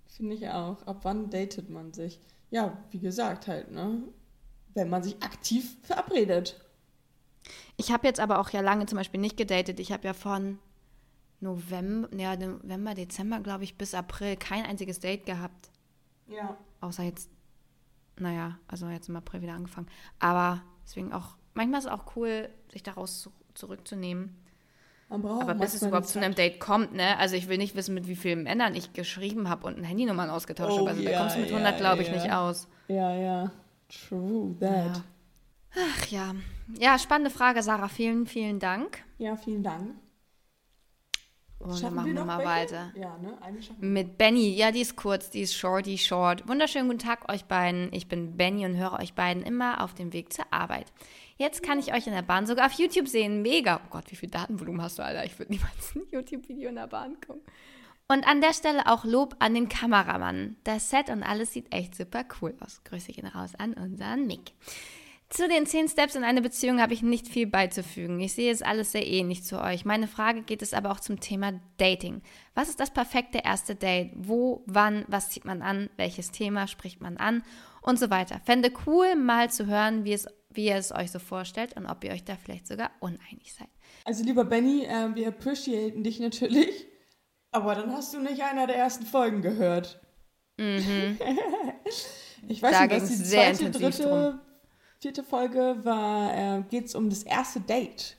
finde 0.07 0.35
ich 0.35 0.49
auch. 0.49 0.83
Ab 0.87 1.01
wann 1.05 1.31
datet 1.31 1.71
man 1.71 1.93
sich? 1.95 2.21
Ja, 2.51 2.77
wie 2.91 2.99
gesagt 2.99 3.47
halt, 3.47 3.71
ne? 3.71 4.03
Wenn 4.75 4.89
man 4.89 5.03
sich 5.03 5.23
aktiv 5.23 5.77
verabredet. 5.83 6.61
Ich 7.77 7.93
habe 7.93 8.07
jetzt 8.07 8.21
aber 8.21 8.39
auch 8.41 8.51
ja 8.51 8.61
lange 8.61 8.87
zum 8.87 8.99
Beispiel 8.99 9.21
nicht 9.21 9.37
gedatet. 9.37 9.81
Ich 9.81 9.93
habe 9.93 10.07
ja 10.07 10.13
von 10.13 10.59
November, 11.41 12.09
ja, 12.17 12.37
November, 12.37 12.95
Dezember, 12.95 13.41
glaube 13.41 13.65
ich, 13.65 13.77
bis 13.77 13.95
April 13.95 14.37
kein 14.37 14.65
einziges 14.65 15.01
Date 15.01 15.25
gehabt. 15.27 15.71
Ja. 16.27 16.57
Außer 16.81 17.05
jetzt, 17.05 17.31
naja, 18.19 18.59
also 18.67 18.89
jetzt 18.89 19.09
im 19.09 19.17
April 19.17 19.43
wieder 19.43 19.55
angefangen. 19.55 19.89
Aber 20.19 20.63
deswegen 20.85 21.13
auch, 21.13 21.37
manchmal 21.55 21.81
ist 21.81 21.87
es 21.87 21.93
auch 21.93 22.17
cool, 22.17 22.49
sich 22.73 22.83
daraus 22.83 23.21
zu, 23.21 23.33
zurückzunehmen. 23.55 24.37
Man 25.09 25.23
braucht 25.23 25.43
Aber 25.43 25.55
bis 25.55 25.75
es 25.75 25.83
überhaupt 25.83 26.09
zu 26.09 26.19
eine 26.19 26.27
einem 26.27 26.35
Date 26.35 26.61
kommt, 26.61 26.93
ne? 26.93 27.17
Also 27.19 27.35
ich 27.35 27.49
will 27.49 27.57
nicht 27.57 27.75
wissen, 27.75 27.95
mit 27.95 28.09
wie 28.09 28.17
vielen 28.17 28.43
Männern 28.43 28.75
ich 28.75 28.93
geschrieben 28.93 29.49
habe 29.49 29.67
und 29.67 29.83
Handynummern 29.83 30.29
ausgetauscht 30.29 30.73
Oh, 30.73 30.81
habe. 30.81 30.91
Also 30.91 31.03
da 31.03 31.11
ja, 31.11 31.19
kommst 31.21 31.37
du 31.37 31.41
mit 31.41 31.51
ja, 31.51 31.57
100, 31.57 31.79
glaube 31.79 32.03
ich, 32.03 32.09
ja. 32.09 32.15
nicht 32.15 32.33
aus. 32.33 32.69
Ja, 32.89 33.15
ja. 33.15 33.51
True 33.89 34.55
that. 34.61 34.97
Ja. 34.97 35.05
Ach 35.77 36.07
ja. 36.07 36.35
Ja, 36.79 36.99
spannende 36.99 37.31
Frage, 37.31 37.63
Sarah. 37.63 37.89
Vielen, 37.89 38.27
vielen 38.27 38.59
Dank. 38.59 39.05
Ja, 39.19 39.37
vielen 39.37 39.63
Dank. 39.63 39.95
Und 41.59 41.83
dann 41.83 41.95
machen 41.95 42.07
wir 42.07 42.15
noch 42.15 42.25
mal 42.25 42.39
welche? 42.39 42.51
weiter. 42.51 42.93
Ja, 42.95 43.19
ne? 43.19 43.37
Eine 43.43 43.61
schaffen 43.61 43.83
wir. 43.83 43.89
Mit 43.89 44.17
Benny. 44.17 44.55
Ja, 44.55 44.71
die 44.71 44.81
ist 44.81 44.95
kurz, 44.95 45.31
die 45.31 45.41
ist 45.41 45.55
short, 45.55 45.87
die 45.87 45.95
ist 45.95 46.07
short. 46.07 46.47
Wunderschönen 46.47 46.87
guten 46.87 47.01
Tag 47.01 47.31
euch 47.33 47.47
beiden. 47.47 47.93
Ich 47.93 48.07
bin 48.07 48.37
Benny 48.37 48.65
und 48.65 48.77
höre 48.77 48.93
euch 49.01 49.15
beiden 49.15 49.43
immer 49.43 49.83
auf 49.83 49.93
dem 49.95 50.13
Weg 50.13 50.33
zur 50.33 50.45
Arbeit. 50.53 50.87
Jetzt 51.37 51.63
kann 51.63 51.81
ich 51.81 51.93
euch 51.93 52.07
in 52.07 52.13
der 52.13 52.23
Bahn 52.23 52.47
sogar 52.47 52.67
auf 52.67 52.73
YouTube 52.73 53.09
sehen. 53.09 53.43
Mega. 53.43 53.81
Oh 53.85 53.89
Gott, 53.91 54.11
wie 54.11 54.17
viel 54.17 54.31
Datenvolumen 54.31 54.83
hast 54.83 54.99
du, 54.99 55.05
Alter? 55.05 55.25
Ich 55.25 55.37
würde 55.39 55.53
niemals 55.53 55.95
ein 55.97 56.03
YouTube-Video 56.13 56.69
in 56.69 56.77
der 56.77 56.87
Bahn 56.87 57.17
gucken. 57.21 57.43
Und 58.11 58.27
an 58.27 58.41
der 58.41 58.55
Stelle 58.55 58.87
auch 58.87 59.05
Lob 59.05 59.37
an 59.39 59.53
den 59.53 59.69
Kameramann. 59.69 60.57
Das 60.65 60.89
Set 60.89 61.11
und 61.11 61.23
alles 61.23 61.53
sieht 61.53 61.75
echt 61.75 61.95
super 61.95 62.25
cool 62.41 62.57
aus. 62.61 62.83
Grüße 62.85 63.13
gehen 63.13 63.27
raus 63.27 63.53
an 63.59 63.75
unseren 63.75 64.27
Mick. 64.27 64.53
Zu 65.29 65.47
den 65.47 65.67
10 65.67 65.89
Steps 65.89 66.15
in 66.15 66.25
eine 66.25 66.41
Beziehung 66.41 66.81
habe 66.81 66.95
ich 66.95 67.03
nicht 67.03 67.29
viel 67.29 67.47
beizufügen. 67.47 68.19
Ich 68.21 68.33
sehe 68.33 68.51
es 68.51 68.63
alles 68.63 68.93
sehr 68.93 69.07
ähnlich 69.07 69.45
zu 69.45 69.61
euch. 69.61 69.85
Meine 69.85 70.09
Frage 70.09 70.41
geht 70.41 70.63
es 70.63 70.73
aber 70.73 70.91
auch 70.91 71.01
zum 71.01 71.21
Thema 71.21 71.61
Dating. 71.77 72.23
Was 72.55 72.71
ist 72.71 72.81
das 72.81 72.91
perfekte 72.91 73.43
erste 73.45 73.75
Date? 73.75 74.13
Wo, 74.17 74.63
wann, 74.65 75.05
was 75.07 75.29
zieht 75.29 75.45
man 75.45 75.61
an? 75.61 75.91
Welches 75.99 76.31
Thema 76.31 76.67
spricht 76.67 77.03
man 77.03 77.19
an? 77.19 77.43
Und 77.83 77.99
so 77.99 78.09
weiter. 78.09 78.41
Fände 78.47 78.73
cool, 78.87 79.17
mal 79.17 79.51
zu 79.51 79.67
hören, 79.67 80.07
wie, 80.07 80.15
es, 80.15 80.27
wie 80.49 80.65
ihr 80.65 80.77
es 80.77 80.93
euch 80.93 81.11
so 81.11 81.19
vorstellt 81.19 81.77
und 81.77 81.85
ob 81.85 82.03
ihr 82.05 82.13
euch 82.13 82.25
da 82.25 82.37
vielleicht 82.43 82.67
sogar 82.67 82.91
uneinig 83.01 83.53
seid. 83.53 83.69
Also 84.07 84.25
lieber 84.25 84.47
Benny, 84.47 84.87
äh, 84.87 85.15
wir 85.15 85.29
appreciaten 85.29 86.03
dich 86.03 86.21
natürlich. 86.21 86.87
Aber 87.59 87.75
dann 87.75 87.93
hast 87.93 88.15
du 88.15 88.21
nicht 88.21 88.43
einer 88.43 88.67
der 88.69 88.77
ersten 88.77 89.05
Folgen 89.05 89.43
gehört. 89.43 90.01
ich 90.59 90.79
weiß 91.19 91.19
Mhm. 91.19 91.19
Da 92.49 92.87
nicht, 92.87 93.03
was 93.03 93.09
die 93.09 93.25
zweite, 93.25 93.71
dritte, 93.71 94.03
drum. 94.03 94.41
vierte 95.01 95.23
Folge 95.25 95.77
war, 95.83 96.59
äh, 96.59 96.63
geht 96.69 96.87
es 96.87 96.95
um 96.95 97.11
das 97.11 97.23
erste 97.25 97.61
Date. 97.61 98.17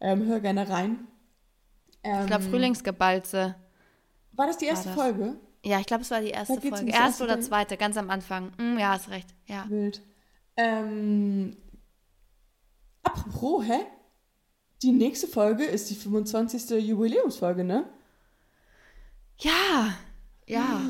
Ähm, 0.00 0.26
hör 0.26 0.40
gerne 0.40 0.68
rein. 0.68 1.06
Ähm, 2.02 2.20
Ich 2.22 2.26
glaube, 2.26 2.44
Frühlingsgebalze. 2.44 3.54
war 4.32 4.46
das 4.46 4.58
die 4.58 4.66
erste 4.66 4.88
das. 4.88 4.94
Folge? 4.96 5.36
Ja, 5.64 5.78
ich 5.78 5.86
glaube, 5.86 6.02
es 6.02 6.10
war 6.10 6.20
die 6.20 6.30
erste 6.30 6.54
geht's 6.54 6.68
Folge. 6.78 6.86
ums 6.92 6.94
Erste 6.98 7.24
oder 7.24 7.40
zweite, 7.40 7.76
ganz 7.76 7.96
am 7.96 8.10
Anfang. 8.10 8.52
Mm, 8.58 8.78
ja, 8.78 8.90
hast 8.92 9.10
recht. 9.10 9.28
Ja. 9.46 9.64
Wild. 9.68 10.02
Ähm, 10.56 11.56
apropos, 13.02 13.64
hä? 13.66 13.80
Die 14.82 14.90
nächste 14.92 15.28
Folge 15.28 15.64
ist 15.64 15.88
die 15.90 15.94
25. 15.94 16.70
Jubiläumsfolge, 16.70 17.62
ne? 17.62 17.84
Ja. 19.42 19.94
Ja. 20.46 20.80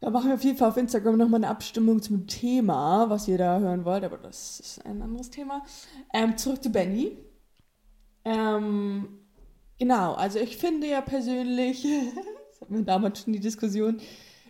Da 0.00 0.10
machen 0.10 0.28
wir 0.28 0.34
auf 0.34 0.44
jeden 0.44 0.56
Fall 0.56 0.68
auf 0.68 0.76
Instagram 0.76 1.16
nochmal 1.16 1.40
eine 1.40 1.48
Abstimmung 1.48 2.00
zum 2.00 2.26
Thema, 2.26 3.10
was 3.10 3.26
ihr 3.28 3.36
da 3.38 3.58
hören 3.58 3.84
wollt, 3.84 4.04
aber 4.04 4.16
das 4.18 4.60
ist 4.60 4.86
ein 4.86 5.02
anderes 5.02 5.30
Thema. 5.30 5.64
Ähm, 6.14 6.36
zurück 6.38 6.62
zu 6.62 6.70
Benny. 6.70 7.16
Ähm, 8.24 9.08
genau, 9.78 10.14
also 10.14 10.38
ich 10.38 10.56
finde 10.56 10.86
ja 10.86 11.00
persönlich, 11.00 11.82
das 12.50 12.60
hatten 12.60 12.76
wir 12.76 12.82
damals 12.84 13.22
schon 13.22 13.32
die 13.32 13.40
Diskussion, 13.40 14.00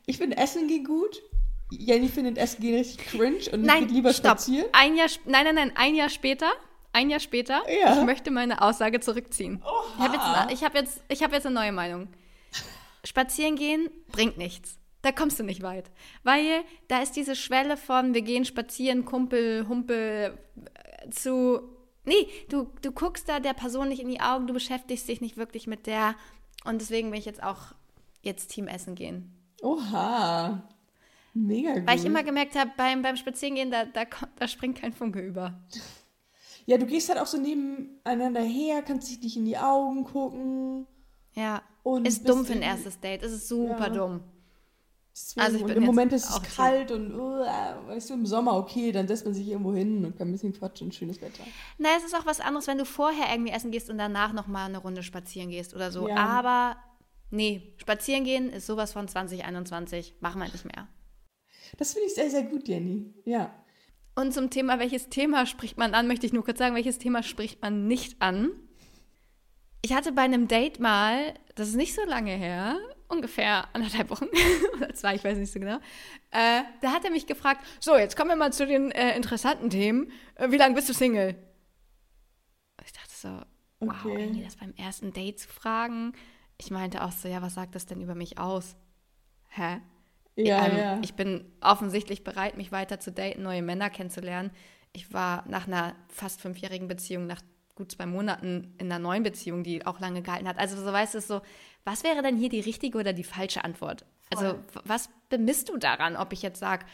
ich 0.07 0.19
finde 0.19 0.37
Essen 0.37 0.69
gehen 0.69 0.85
gut. 0.85 1.23
Jenny 1.71 2.09
findet 2.09 2.39
Essen 2.39 2.63
gehen 2.63 2.77
richtig 2.77 3.07
cringe 3.09 3.41
und 3.53 3.63
Nein, 3.63 3.83
geht 3.87 3.91
lieber 3.93 4.13
stopp. 4.13 4.33
spazieren. 4.39 4.69
Ein 4.73 4.97
Jahr, 4.97 5.09
nein, 5.27 5.45
nein, 5.45 5.55
nein, 5.55 5.73
ein 5.75 5.95
Jahr 5.95 6.09
später, 6.09 6.47
ein 6.95 7.11
Jahr 7.11 7.21
später, 7.21 7.61
Ja. 7.83 7.99
ich 7.99 8.05
möchte 8.07 8.31
meine 8.31 8.63
Aussage 8.63 9.01
zurückziehen. 9.01 9.63
Ich 9.97 10.03
habe 10.03 10.17
Oha. 10.17 10.47
jetzt, 10.49 10.53
ich 10.61 10.65
hab 10.65 10.75
jetzt, 10.75 11.01
ich 11.09 11.23
hab 11.23 11.33
jetzt 11.33 11.45
eine 11.45 11.55
neue 11.55 11.73
Meinung. 11.73 12.09
Spazieren 13.09 13.57
gehen 13.57 13.89
bringt 14.13 14.37
nichts. 14.39 14.79
Da 15.03 15.13
kommst 15.13 15.39
du 15.39 15.45
nicht 15.45 15.63
weit. 15.63 15.91
Weil 16.25 16.63
da 16.89 17.01
ist 17.01 17.13
diese 17.17 17.37
Schwelle 17.37 17.77
von, 17.77 18.13
wir 18.15 18.23
gehen 18.23 18.45
spazieren, 18.45 19.05
Kumpel, 19.05 19.67
Humpel, 19.69 20.37
äh, 21.03 21.11
zu. 21.11 21.61
Nee, 22.05 22.27
du, 22.49 22.69
du 22.83 22.93
guckst 22.93 23.29
da 23.29 23.39
der 23.41 23.53
Person 23.55 23.89
nicht 23.89 24.01
in 24.03 24.09
die 24.09 24.21
Augen, 24.21 24.47
du 24.47 24.53
beschäftigst 24.53 25.09
dich 25.09 25.21
nicht 25.21 25.37
wirklich 25.37 25.67
mit 25.67 25.87
der. 25.87 26.15
Und 26.65 26.81
deswegen 26.81 27.13
will 27.13 27.19
ich 27.19 27.25
jetzt 27.27 27.43
auch 27.43 27.73
jetzt 28.23 28.49
Team 28.49 28.67
Essen 28.67 28.95
gehen. 28.95 29.33
Oha. 29.63 30.69
Mega 31.35 31.75
gut. 31.75 31.87
Weil 31.87 31.99
ich 31.99 32.05
immer 32.05 32.23
gemerkt 32.23 32.57
habe, 32.57 32.73
beim, 32.77 33.01
beim 33.03 33.17
Spazierengehen, 33.17 33.71
da, 33.71 33.85
da, 33.85 34.05
kommt- 34.05 34.33
da 34.37 34.49
springt 34.49 34.81
kein 34.81 34.93
Funke 34.93 35.21
über. 35.21 35.61
ja, 36.67 36.77
du 36.77 36.87
gehst 36.87 37.09
halt 37.09 37.19
auch 37.21 37.27
so 37.27 37.39
nebeneinander 37.41 38.43
her, 38.43 38.83
kannst 38.83 39.09
dich 39.11 39.21
nicht 39.23 39.37
in 39.37 39.45
die 39.45 39.57
Augen 39.59 40.05
gucken. 40.05 40.87
Ja. 41.35 41.63
Und 41.89 42.07
ist 42.07 42.29
dumm 42.29 42.45
für 42.45 42.53
ein 42.53 42.63
erstes 42.63 43.01
Date. 43.01 43.23
Es 43.23 43.33
ist 43.33 43.49
super 43.49 43.87
Ja. 43.87 43.91
dumm. 43.91 44.21
Deswegen, 45.15 45.41
Also 45.41 45.57
ich 45.57 45.65
und 45.65 45.71
im 45.71 45.85
Moment 45.85 46.13
ist 46.13 46.29
es 46.29 46.43
kalt 46.55 46.93
und 46.93 47.13
uh, 47.15 47.41
weißt 47.87 48.11
du, 48.11 48.15
im 48.15 48.27
Sommer 48.27 48.57
okay, 48.57 48.93
dann 48.93 49.09
setzt 49.09 49.25
man 49.25 49.35
sich 49.35 49.49
irgendwo 49.49 49.75
hin 49.75 50.05
und 50.05 50.17
kann 50.17 50.29
ein 50.29 50.33
bisschen 50.33 50.53
quatschen, 50.53 50.93
schönes 50.93 51.21
Wetter. 51.21 51.43
Na, 51.79 51.89
es 51.97 52.05
ist 52.05 52.15
auch 52.15 52.27
was 52.27 52.41
anderes, 52.41 52.67
wenn 52.67 52.79
du 52.79 52.85
vorher 52.85 53.33
irgendwie 53.33 53.51
essen 53.53 53.71
gehst 53.73 53.91
und 53.91 53.99
danach 53.99 54.33
nochmal 54.33 54.69
eine 54.69 54.79
Runde 54.79 55.03
spazieren 55.03 55.51
gehst 55.51 55.75
oder 55.75 55.91
so. 55.91 56.09
Ja. 56.09 56.17
Aber 56.17 56.77
nee, 57.31 57.75
spazieren 57.79 58.25
gehen 58.25 58.51
ist 58.51 58.67
sowas 58.67 58.93
von 58.93 59.09
2021. 59.09 60.17
Machen 60.21 60.41
wir 60.41 60.49
nicht 60.53 60.65
mehr. 60.65 60.87
Das 61.79 61.95
finde 61.95 62.07
ich 62.09 62.15
sehr, 62.15 62.31
sehr 62.31 62.45
gut, 62.45 62.69
Jenny. 62.69 63.13
Ja. 63.25 63.51
Und 64.15 64.35
zum 64.35 64.51
Thema, 64.51 64.79
welches 64.79 65.09
Thema 65.09 65.47
spricht 65.47 65.79
man 65.79 65.95
an, 65.95 66.07
möchte 66.07 66.27
ich 66.27 66.33
nur 66.33 66.45
kurz 66.45 66.59
sagen, 66.59 66.75
welches 66.77 66.99
Thema 66.99 67.23
spricht 67.23 67.61
man 67.63 67.89
nicht 67.89 68.21
an. 68.21 68.51
Ich 69.83 69.93
hatte 69.93 70.13
bei 70.13 70.23
einem 70.23 70.49
Date 70.49 70.81
mal, 70.81 71.35
das 71.55 71.69
ist 71.69 71.77
nicht 71.77 71.95
so 71.95 72.03
lange 72.05 72.33
her, 72.33 72.77
ungefähr 73.09 73.69
anderthalb 73.75 74.11
Wochen 74.11 74.27
oder 74.77 74.93
zwei, 74.95 75.15
ich 75.15 75.25
weiß 75.25 75.39
nicht 75.39 75.53
so 75.53 75.61
genau, 75.61 75.79
äh, 76.31 76.63
da 76.81 76.93
hat 76.93 77.05
er 77.05 77.11
mich 77.11 77.27
gefragt, 77.27 77.65
so, 77.81 77.97
jetzt 77.97 78.17
kommen 78.17 78.31
wir 78.31 78.37
mal 78.37 78.53
zu 78.53 78.67
den 78.67 78.91
äh, 78.91 79.17
interessanten 79.17 79.71
Themen. 79.71 80.11
Äh, 80.35 80.51
wie 80.51 80.57
lange 80.57 80.75
bist 80.75 80.89
du 80.89 80.93
Single? 80.95 81.37
Ich 82.85 82.93
dachte 82.93 83.11
so, 83.15 83.29
wow, 83.81 84.05
Okay. 84.05 84.21
irgendwie 84.25 84.43
das 84.45 84.57
beim 84.57 84.75
ersten 84.75 85.13
Date 85.13 85.39
zu 85.41 85.49
fragen. 85.49 86.13
Ich 86.59 86.71
meinte 86.71 87.03
auch 87.05 87.13
so, 87.13 87.29
ja, 87.29 87.41
was 87.43 87.55
sagt 87.55 87.75
das 87.75 87.87
denn 87.87 88.01
über 88.01 88.15
mich 88.17 88.39
aus? 88.39 88.77
Hä? 89.49 89.81
Ja, 90.37 90.67
ähm, 90.67 90.77
ja. 90.77 90.99
Ich 91.03 91.15
bin 91.15 91.51
offensichtlich 91.61 92.25
bereit, 92.25 92.57
mich 92.57 92.73
weiter 92.73 92.99
zu 93.01 93.13
daten, 93.13 93.43
neue 93.43 93.63
Männer 93.63 93.91
kennenzulernen. 93.91 94.51
ich 94.93 95.13
war 95.13 95.45
nach 95.49 95.67
einer 95.69 95.95
fast 96.09 96.41
fünfjährigen 96.41 96.89
Beziehung, 96.89 97.27
nach 97.27 97.43
gut 97.79 97.93
zwei 97.93 98.07
Monaten 98.07 98.75
in 98.79 98.93
einer 98.93 98.99
neuen 98.99 99.23
Beziehung, 99.23 99.63
die 99.63 99.87
auch 99.87 100.01
lange 100.01 100.21
gehalten 100.21 100.49
hat. 100.49 100.59
Also 100.59 100.77
so 100.77 100.93
weißt 100.93 101.15
du 101.15 101.21
so, 101.21 101.41
was 101.85 102.05
wäre 102.05 102.23
denn 102.23 102.37
hier 102.37 102.51
die 102.51 102.61
richtige 102.61 102.99
oder 102.99 103.13
die 103.13 103.25
falsche 103.25 103.65
Antwort? 103.65 104.05
Voll. 104.33 104.47
Also 104.47 104.59
was 104.85 105.09
bemisst 105.31 105.71
du 105.71 105.79
daran, 105.79 106.17
ob 106.17 106.33
ich 106.33 106.43
jetzt 106.43 106.59
sage, 106.59 106.85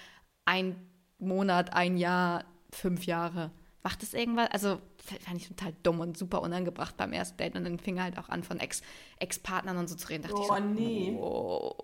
ein 0.45 0.77
Monat, 1.19 1.73
ein 1.73 1.97
Jahr, 1.97 2.45
fünf 2.71 3.07
Jahre? 3.07 3.51
Macht 3.83 4.03
das 4.03 4.15
irgendwas? 4.15 4.51
Also 4.51 4.79
fand 4.99 5.37
ich 5.37 5.49
total 5.49 5.75
dumm 5.83 6.01
und 6.01 6.17
super 6.17 6.43
unangebracht 6.43 6.97
beim 6.97 7.13
ersten 7.13 7.37
Date 7.39 7.57
und 7.57 7.65
dann 7.65 7.79
fing 7.79 7.97
er 7.97 8.05
halt 8.05 8.19
auch 8.19 8.29
an 8.29 8.43
von 8.43 8.61
Ex, 8.61 8.83
Ex-Partnern 9.19 9.77
und 9.77 9.89
so 9.89 9.97
zu 9.97 10.09
reden. 10.09 10.23
Dachte 10.23 10.37
oh, 10.37 10.43
ich 10.43 10.49
so, 10.49 10.59
nee. 10.59 11.17
Oh. 11.19 11.77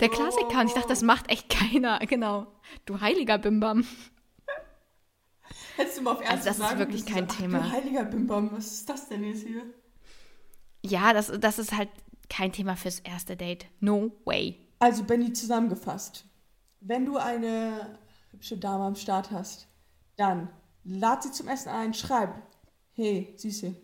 Der 0.00 0.08
Klassiker 0.08 0.60
und 0.60 0.66
ich 0.66 0.74
dachte, 0.74 0.88
das 0.88 1.02
macht 1.02 1.30
echt 1.30 1.48
keiner. 1.48 2.00
Genau. 2.06 2.46
Du 2.84 3.00
heiliger 3.00 3.38
Bimbam. 3.38 3.84
Hättest 5.76 5.98
du 5.98 6.02
mal 6.02 6.12
auf 6.12 6.20
Ernst 6.20 6.48
also 6.48 6.62
das 6.62 6.72
ist 6.72 6.78
wirklich 6.78 7.06
kein 7.06 7.28
so, 7.28 7.36
Thema. 7.36 7.60
Ach, 7.62 7.72
heiliger 7.72 8.04
Bimbam, 8.04 8.50
was 8.52 8.72
ist 8.72 8.88
das 8.88 9.08
denn 9.08 9.24
jetzt 9.24 9.46
hier? 9.46 9.62
Ja, 10.82 11.12
das, 11.12 11.30
das 11.38 11.58
ist 11.58 11.76
halt 11.76 11.90
kein 12.30 12.52
Thema 12.52 12.76
fürs 12.76 13.00
erste 13.00 13.36
Date. 13.36 13.66
No 13.80 14.10
way. 14.24 14.56
Also, 14.78 15.04
Benny, 15.04 15.32
zusammengefasst. 15.32 16.24
Wenn 16.80 17.04
du 17.04 17.16
eine 17.16 17.98
hübsche 18.30 18.56
Dame 18.56 18.84
am 18.84 18.94
Start 18.94 19.30
hast, 19.30 19.68
dann 20.16 20.48
lad 20.84 21.22
sie 21.22 21.32
zum 21.32 21.48
Essen 21.48 21.68
ein, 21.68 21.92
schreib, 21.94 22.34
hey, 22.92 23.34
Süße. 23.36 23.74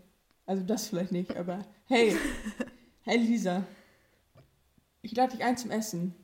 Also 0.46 0.62
das 0.64 0.88
vielleicht 0.88 1.12
nicht, 1.12 1.36
aber 1.36 1.64
hey, 1.86 2.16
hey 3.02 3.18
Lisa, 3.18 3.64
ich 5.02 5.14
lade 5.14 5.36
dich 5.36 5.44
ein 5.44 5.56
zum 5.56 5.70
Essen. 5.70 6.14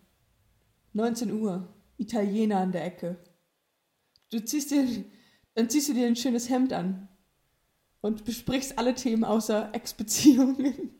19 0.92 1.32
Uhr, 1.32 1.68
Italiener 1.98 2.58
an 2.58 2.72
der 2.72 2.84
Ecke. 2.84 3.16
Du 4.30 4.40
ziehst 4.44 4.70
dir 4.70 4.86
dann 5.58 5.68
ziehst 5.68 5.88
du 5.88 5.92
dir 5.92 6.06
ein 6.06 6.14
schönes 6.14 6.48
Hemd 6.48 6.72
an 6.72 7.08
und 8.00 8.24
besprichst 8.24 8.78
alle 8.78 8.94
Themen 8.94 9.24
außer 9.24 9.70
Ex-Beziehungen. 9.72 10.94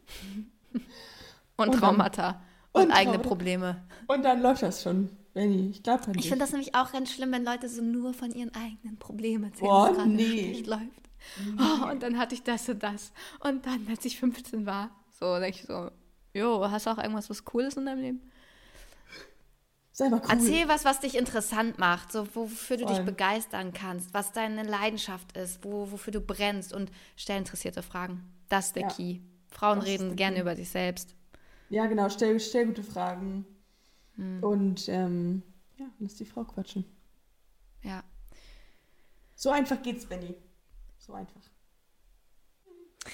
Und, 1.57 1.73
Traumata. 1.73 2.40
Und, 2.71 2.85
und 2.85 2.90
eigene 2.92 3.14
Traumata. 3.14 3.29
Probleme. 3.29 3.85
Und 4.07 4.25
dann 4.25 4.40
läuft 4.42 4.62
das 4.62 4.83
schon, 4.83 5.11
Benny. 5.35 5.71
Ich 5.71 5.83
glaube 5.83 6.07
an 6.07 6.14
Ich 6.16 6.29
finde 6.29 6.44
das 6.44 6.53
nämlich 6.53 6.73
auch 6.77 6.92
ganz 6.92 7.11
schlimm, 7.11 7.33
wenn 7.33 7.44
Leute 7.44 7.68
so 7.68 7.83
nur 7.83 8.14
von 8.14 8.31
ihren 8.31 8.55
eigenen 8.55 8.97
Problemen 8.97 9.44
erzählen, 9.44 9.68
Boah, 9.68 9.97
was 9.97 10.07
nee. 10.07 10.62
läuft. 10.64 10.83
Nee. 11.44 11.61
Oh, 11.61 11.90
und 11.90 12.05
dann 12.05 12.16
hatte 12.16 12.37
ich 12.37 12.44
das 12.44 12.68
und 12.68 12.81
das. 12.81 13.12
Und 13.40 13.66
dann, 13.66 13.88
als 13.90 14.05
ich 14.05 14.21
15 14.21 14.66
war, 14.66 14.90
so 15.18 15.40
denke 15.40 15.59
ich 15.59 15.66
so, 15.66 15.90
jo, 16.33 16.71
hast 16.71 16.87
du 16.87 16.90
auch 16.90 16.99
irgendwas, 16.99 17.29
was 17.29 17.42
cool 17.53 17.64
ist 17.64 17.77
in 17.77 17.87
deinem 17.87 18.03
Leben? 18.03 18.31
Cool. 20.00 20.20
Erzähl 20.28 20.68
was, 20.68 20.84
was 20.84 21.00
dich 21.00 21.16
interessant 21.16 21.78
macht, 21.78 22.12
so 22.12 22.26
wofür 22.34 22.76
du 22.76 22.84
Voll. 22.87 22.94
dich 22.94 23.04
begeistern 23.04 23.72
kannst, 23.72 24.14
was 24.14 24.32
deine 24.32 24.62
Leidenschaft 24.62 25.37
ist, 25.37 25.64
wo, 25.64 25.90
wofür 25.90 26.12
du 26.12 26.20
brennst 26.20 26.72
und 26.72 26.92
stell 27.16 27.38
interessierte 27.38 27.82
Fragen. 27.82 28.22
Das 28.48 28.66
ist 28.66 28.76
der 28.76 28.82
ja. 28.82 28.88
Key. 28.88 29.18
Frauen 29.48 29.80
das 29.80 29.88
reden 29.88 30.14
gerne 30.14 30.40
über 30.40 30.54
sich 30.54 30.68
selbst. 30.68 31.16
Ja, 31.70 31.87
genau, 31.87 32.08
stell, 32.08 32.38
stell 32.38 32.66
gute 32.66 32.84
Fragen. 32.84 33.44
Hm. 34.16 34.42
Und 34.42 34.88
ähm, 34.88 35.42
ja, 35.76 35.87
lass 35.98 36.14
die 36.14 36.24
Frau 36.24 36.44
quatschen. 36.44 36.84
Ja. 37.82 38.04
So 39.34 39.50
einfach 39.50 39.82
geht's, 39.82 40.06
Benny. 40.06 40.34
So 40.98 41.12
einfach. 41.12 41.40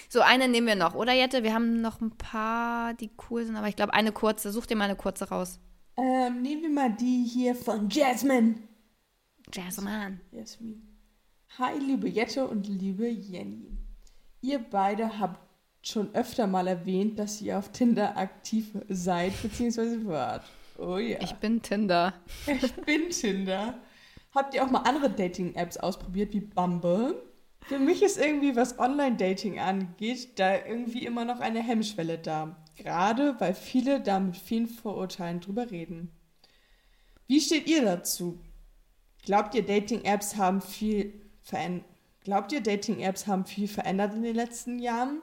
So, 0.09 0.21
eine 0.21 0.49
nehmen 0.49 0.67
wir 0.67 0.77
noch, 0.77 0.95
oder 0.95 1.13
Jette? 1.13 1.43
Wir 1.43 1.55
haben 1.55 1.81
noch 1.81 2.01
ein 2.01 2.17
paar, 2.17 2.95
die 2.95 3.11
cool 3.31 3.45
sind, 3.45 3.57
aber 3.57 3.69
ich 3.69 3.77
glaube, 3.77 3.95
eine 3.95 4.13
kurze. 4.13 4.51
Such 4.51 4.67
dir 4.67 4.77
mal 4.77 4.85
eine 4.85 4.97
kurze 4.97 5.29
raus. 5.29 5.61
Ähm, 5.97 6.43
nehmen 6.43 6.63
wir 6.63 6.71
mal 6.71 6.93
die 6.93 7.25
hier 7.25 7.55
von 7.55 7.89
Jasmine. 7.89 8.57
Jasmine. 9.53 10.21
Jasmine. 10.33 10.83
Hi, 11.59 11.79
liebe 11.79 12.09
Jette 12.09 12.49
und 12.49 12.67
liebe 12.67 13.09
Jenny. 13.09 13.79
Ihr 14.41 14.59
beide 14.59 15.21
habt 15.21 15.41
schon 15.83 16.13
öfter 16.15 16.47
mal 16.47 16.67
erwähnt, 16.67 17.19
dass 17.19 17.41
ihr 17.41 17.59
auf 17.59 17.71
Tinder 17.71 18.17
aktiv 18.17 18.77
seid 18.89 19.41
bzw. 19.41 20.05
wart. 20.07 20.45
Oh 20.79 20.99
ja. 20.99 21.19
Ich 21.21 21.35
bin 21.35 21.63
Tinder. 21.63 22.15
Ich 22.47 22.73
bin 22.73 23.11
Tinder. 23.11 23.79
Habt 24.35 24.55
ihr 24.55 24.65
auch 24.65 24.71
mal 24.71 24.81
andere 24.81 25.11
Dating-Apps 25.11 25.77
ausprobiert 25.77 26.33
wie 26.33 26.41
Bumble? 26.41 27.23
Für 27.61 27.79
mich 27.79 28.03
ist 28.03 28.19
irgendwie, 28.19 28.57
was 28.57 28.79
Online-Dating 28.81 29.61
angeht, 29.61 30.39
da 30.39 30.57
irgendwie 30.57 31.07
immer 31.07 31.25
noch 31.25 31.39
eine 31.39 31.63
Hemmschwelle 31.63 32.19
da. 32.19 32.57
Gerade 32.77 33.37
weil 33.41 33.55
viele 33.55 34.01
da 34.01 34.21
mit 34.21 34.37
vielen 34.37 34.67
Vorurteilen 34.67 35.41
drüber 35.41 35.71
reden. 35.71 36.11
Wie 37.27 37.41
steht 37.41 37.69
ihr 37.69 37.85
dazu? 37.85 38.39
Glaubt 39.25 39.55
ihr, 39.55 39.65
Dating-Apps 39.65 40.37
haben 40.37 40.61
viel 40.61 41.13
verändert? 41.43 41.87
Glaubt 42.23 42.53
ihr, 42.53 42.63
Dating-Apps 42.63 43.27
haben 43.27 43.45
viel 43.45 43.69
verändert 43.69 44.15
in 44.15 44.23
den 44.23 44.35
letzten 44.35 44.79
Jahren? 44.79 45.21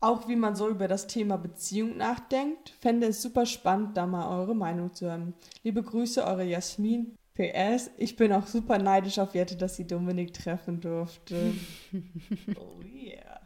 Auch 0.00 0.28
wie 0.28 0.36
man 0.36 0.56
so 0.56 0.68
über 0.68 0.88
das 0.88 1.06
Thema 1.06 1.36
Beziehung 1.38 1.96
nachdenkt? 1.96 2.70
Fände 2.80 3.06
es 3.06 3.22
super 3.22 3.46
spannend, 3.46 3.96
da 3.96 4.06
mal 4.06 4.38
eure 4.38 4.54
Meinung 4.54 4.92
zu 4.94 5.06
hören. 5.06 5.34
Liebe 5.62 5.82
Grüße, 5.82 6.24
eure 6.24 6.44
Jasmin. 6.44 7.16
PS, 7.34 7.90
ich 7.96 8.16
bin 8.16 8.32
auch 8.32 8.46
super 8.46 8.76
neidisch 8.76 9.18
auf 9.18 9.34
Jette, 9.34 9.56
dass 9.56 9.76
sie 9.76 9.86
Dominik 9.86 10.34
treffen 10.34 10.80
durfte. 10.80 11.54
oh 12.56 12.82
yeah. 12.94 13.40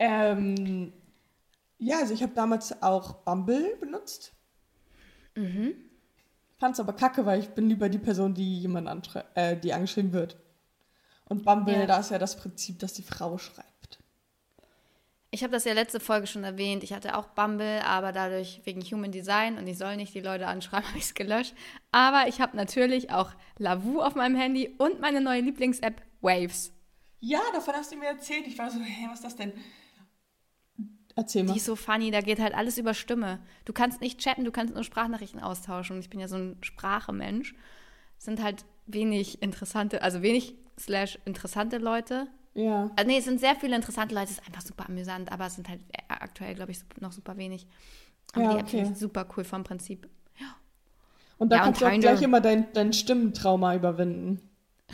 Ähm, 0.00 0.92
ja, 1.84 1.98
also 1.98 2.14
ich 2.14 2.22
habe 2.22 2.32
damals 2.34 2.82
auch 2.82 3.14
Bumble 3.24 3.76
benutzt. 3.76 4.32
Mhm. 5.34 5.74
Fand's 6.58 6.80
aber 6.80 6.94
kacke, 6.94 7.26
weil 7.26 7.40
ich 7.40 7.50
bin 7.50 7.68
lieber 7.68 7.88
die 7.88 7.98
Person, 7.98 8.32
die 8.32 8.60
jemand 8.60 9.10
äh, 9.34 9.56
die 9.56 9.72
angeschrieben 9.72 10.12
wird. 10.12 10.36
Und 11.26 11.44
Bumble, 11.44 11.80
ja. 11.80 11.86
da 11.86 11.98
ist 11.98 12.10
ja 12.10 12.18
das 12.18 12.36
Prinzip, 12.36 12.78
dass 12.78 12.94
die 12.94 13.02
Frau 13.02 13.36
schreibt. 13.38 13.98
Ich 15.30 15.42
habe 15.42 15.52
das 15.52 15.64
ja 15.64 15.72
letzte 15.72 16.00
Folge 16.00 16.26
schon 16.26 16.44
erwähnt. 16.44 16.84
Ich 16.84 16.92
hatte 16.92 17.18
auch 17.18 17.26
Bumble, 17.26 17.82
aber 17.84 18.12
dadurch 18.12 18.62
wegen 18.64 18.80
Human 18.82 19.10
Design 19.10 19.58
und 19.58 19.66
ich 19.66 19.76
soll 19.76 19.96
nicht 19.96 20.14
die 20.14 20.20
Leute 20.20 20.46
anschreiben, 20.46 20.86
habe 20.88 20.98
ich 20.98 21.04
es 21.04 21.14
gelöscht. 21.14 21.54
Aber 21.92 22.28
ich 22.28 22.40
habe 22.40 22.56
natürlich 22.56 23.10
auch 23.10 23.32
Lavu 23.58 24.00
auf 24.00 24.14
meinem 24.14 24.36
Handy 24.36 24.74
und 24.78 25.00
meine 25.00 25.20
neue 25.20 25.40
Lieblings-App 25.40 26.00
Waves. 26.22 26.72
Ja, 27.20 27.40
davon 27.52 27.74
hast 27.74 27.92
du 27.92 27.96
mir 27.96 28.08
erzählt. 28.08 28.46
Ich 28.46 28.56
war 28.58 28.70
so, 28.70 28.78
hä, 28.78 29.06
was 29.10 29.18
ist 29.18 29.24
das 29.24 29.36
denn? 29.36 29.52
Erzähl 31.16 31.44
mal. 31.44 31.52
Die 31.52 31.58
ist 31.58 31.66
so 31.66 31.76
funny, 31.76 32.10
da 32.10 32.20
geht 32.20 32.40
halt 32.40 32.54
alles 32.54 32.76
über 32.78 32.94
Stimme. 32.94 33.40
Du 33.64 33.72
kannst 33.72 34.00
nicht 34.00 34.18
chatten, 34.18 34.44
du 34.44 34.50
kannst 34.50 34.74
nur 34.74 34.84
Sprachnachrichten 34.84 35.40
austauschen. 35.40 36.00
Ich 36.00 36.10
bin 36.10 36.20
ja 36.20 36.28
so 36.28 36.36
ein 36.36 36.56
Sprachemensch. 36.60 37.54
Sind 38.18 38.42
halt 38.42 38.64
wenig 38.86 39.42
interessante, 39.42 40.02
also 40.02 40.22
wenig 40.22 40.54
slash 40.78 41.18
interessante 41.24 41.78
Leute 41.78 42.28
ja. 42.54 42.90
Also 42.96 43.08
nee, 43.08 43.18
es 43.18 43.24
sind 43.24 43.40
sehr 43.40 43.56
viele 43.56 43.76
interessante 43.76 44.14
Leute, 44.14 44.26
es 44.26 44.38
ist 44.38 44.46
einfach 44.46 44.62
super 44.62 44.88
amüsant, 44.88 45.30
aber 45.30 45.46
es 45.46 45.56
sind 45.56 45.68
halt 45.68 45.80
aktuell, 46.08 46.54
glaube 46.54 46.72
ich, 46.72 46.78
noch 47.00 47.12
super 47.12 47.36
wenig. 47.36 47.66
Aber 48.32 48.44
ja, 48.44 48.54
die 48.54 48.62
okay. 48.62 48.78
App 48.80 48.96
super 48.96 49.26
cool 49.36 49.44
vom 49.44 49.64
Prinzip. 49.64 50.08
Ja. 50.38 50.54
Und 51.38 51.50
da 51.50 51.56
ja, 51.56 51.64
kannst 51.64 51.82
und 51.82 51.88
du 51.88 51.94
auch 51.94 52.00
gleich 52.00 52.22
immer 52.22 52.40
dein, 52.40 52.72
dein 52.72 52.92
Stimmentrauma 52.92 53.74
überwinden. 53.74 54.40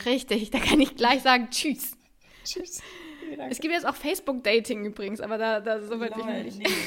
Richtig, 0.05 0.49
da 0.49 0.59
kann 0.59 0.79
ich 0.79 0.95
gleich 0.95 1.21
sagen, 1.21 1.49
tschüss. 1.51 1.97
tschüss. 2.43 2.81
Es 3.49 3.59
gibt 3.59 3.73
jetzt 3.73 3.85
auch 3.85 3.95
Facebook-Dating 3.95 4.85
übrigens, 4.85 5.21
aber 5.21 5.37
da, 5.37 5.59
da 5.59 5.81
so 5.81 5.99
weit 5.99 6.15
bin 6.15 6.27
ich 6.29 6.55
nicht. 6.55 6.59
Nee. 6.59 6.73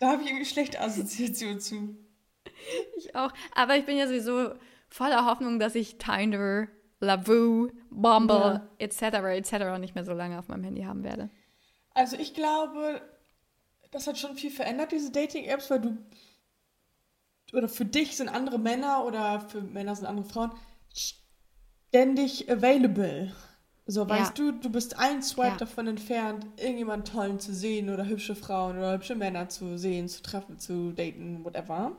Da 0.00 0.10
habe 0.10 0.22
ich 0.22 0.30
irgendwie 0.30 0.46
schlechte 0.46 0.80
Assoziation 0.80 1.60
zu. 1.60 1.96
Ich 2.96 3.14
auch. 3.14 3.30
Aber 3.54 3.76
ich 3.76 3.84
bin 3.84 3.96
ja 3.96 4.08
sowieso 4.08 4.54
voller 4.88 5.26
Hoffnung, 5.26 5.60
dass 5.60 5.76
ich 5.76 5.96
Tinder 5.96 6.66
Lavu, 6.98 7.70
Bumble, 7.88 8.36
ja. 8.36 8.68
etc., 8.78 9.02
etc. 9.02 9.78
nicht 9.78 9.94
mehr 9.94 10.04
so 10.04 10.12
lange 10.12 10.40
auf 10.40 10.48
meinem 10.48 10.64
Handy 10.64 10.82
haben 10.82 11.04
werde. 11.04 11.30
Also 11.94 12.16
ich 12.16 12.34
glaube, 12.34 13.00
das 13.92 14.06
hat 14.08 14.18
schon 14.18 14.36
viel 14.36 14.50
verändert, 14.50 14.92
diese 14.92 15.12
Dating-Apps, 15.12 15.70
weil 15.70 15.80
du 15.80 15.98
oder 17.52 17.68
für 17.68 17.84
dich 17.84 18.16
sind 18.16 18.28
andere 18.28 18.58
Männer 18.58 19.04
oder 19.04 19.40
für 19.40 19.60
Männer 19.60 19.94
sind 19.94 20.06
andere 20.06 20.26
Frauen 20.26 20.52
ständig 20.94 22.50
available. 22.50 23.32
So, 23.86 24.08
weißt 24.08 24.38
ja. 24.38 24.52
du, 24.52 24.58
du 24.58 24.70
bist 24.70 24.98
ein 24.98 25.22
Swipe 25.22 25.48
ja. 25.48 25.56
davon 25.56 25.88
entfernt, 25.88 26.46
irgendjemand 26.56 27.08
tollen 27.08 27.40
zu 27.40 27.52
sehen 27.52 27.90
oder 27.90 28.06
hübsche 28.06 28.36
Frauen 28.36 28.78
oder 28.78 28.94
hübsche 28.94 29.16
Männer 29.16 29.48
zu 29.48 29.76
sehen, 29.76 30.08
zu 30.08 30.22
treffen, 30.22 30.58
zu 30.58 30.92
daten, 30.92 31.44
whatever. 31.44 31.96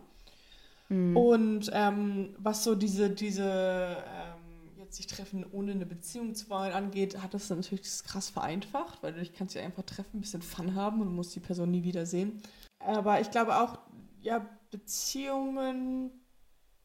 Mhm. 0.87 1.17
Und 1.17 1.71
ähm, 1.73 2.35
was 2.37 2.63
so 2.63 2.75
diese, 2.75 3.09
diese 3.09 3.97
ähm, 3.97 4.85
sich 4.93 5.07
treffen 5.07 5.45
ohne 5.51 5.73
eine 5.73 5.85
Beziehung 5.85 6.35
zu 6.35 6.49
wollen 6.49 6.71
angeht, 6.71 7.21
hat 7.21 7.33
das 7.33 7.49
natürlich 7.49 7.81
krass 8.03 8.29
vereinfacht, 8.29 9.01
weil 9.03 9.13
du 9.13 9.25
kannst 9.37 9.55
ja 9.55 9.63
einfach 9.63 9.83
treffen, 9.83 10.17
ein 10.17 10.21
bisschen 10.21 10.41
Fun 10.41 10.75
haben 10.75 11.01
und 11.01 11.13
musst 11.13 11.35
die 11.35 11.39
Person 11.39 11.71
nie 11.71 11.83
wieder 11.83 12.05
sehen. 12.05 12.41
Aber 12.79 13.19
ich 13.19 13.31
glaube 13.31 13.57
auch, 13.57 13.79
ja, 14.21 14.45
Beziehungen, 14.71 16.11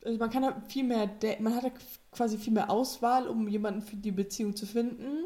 also 0.05 0.19
man 0.19 0.31
kann 0.31 0.45
halt 0.45 0.57
viel 0.69 0.85
mehr, 0.85 1.11
man 1.41 1.55
hat 1.55 1.73
quasi 2.13 2.39
viel 2.39 2.53
mehr 2.53 2.71
Auswahl, 2.71 3.27
um 3.27 3.49
jemanden 3.49 3.83
für 3.83 3.97
die 3.97 4.13
Beziehung 4.13 4.55
zu 4.55 4.67
finden. 4.67 5.25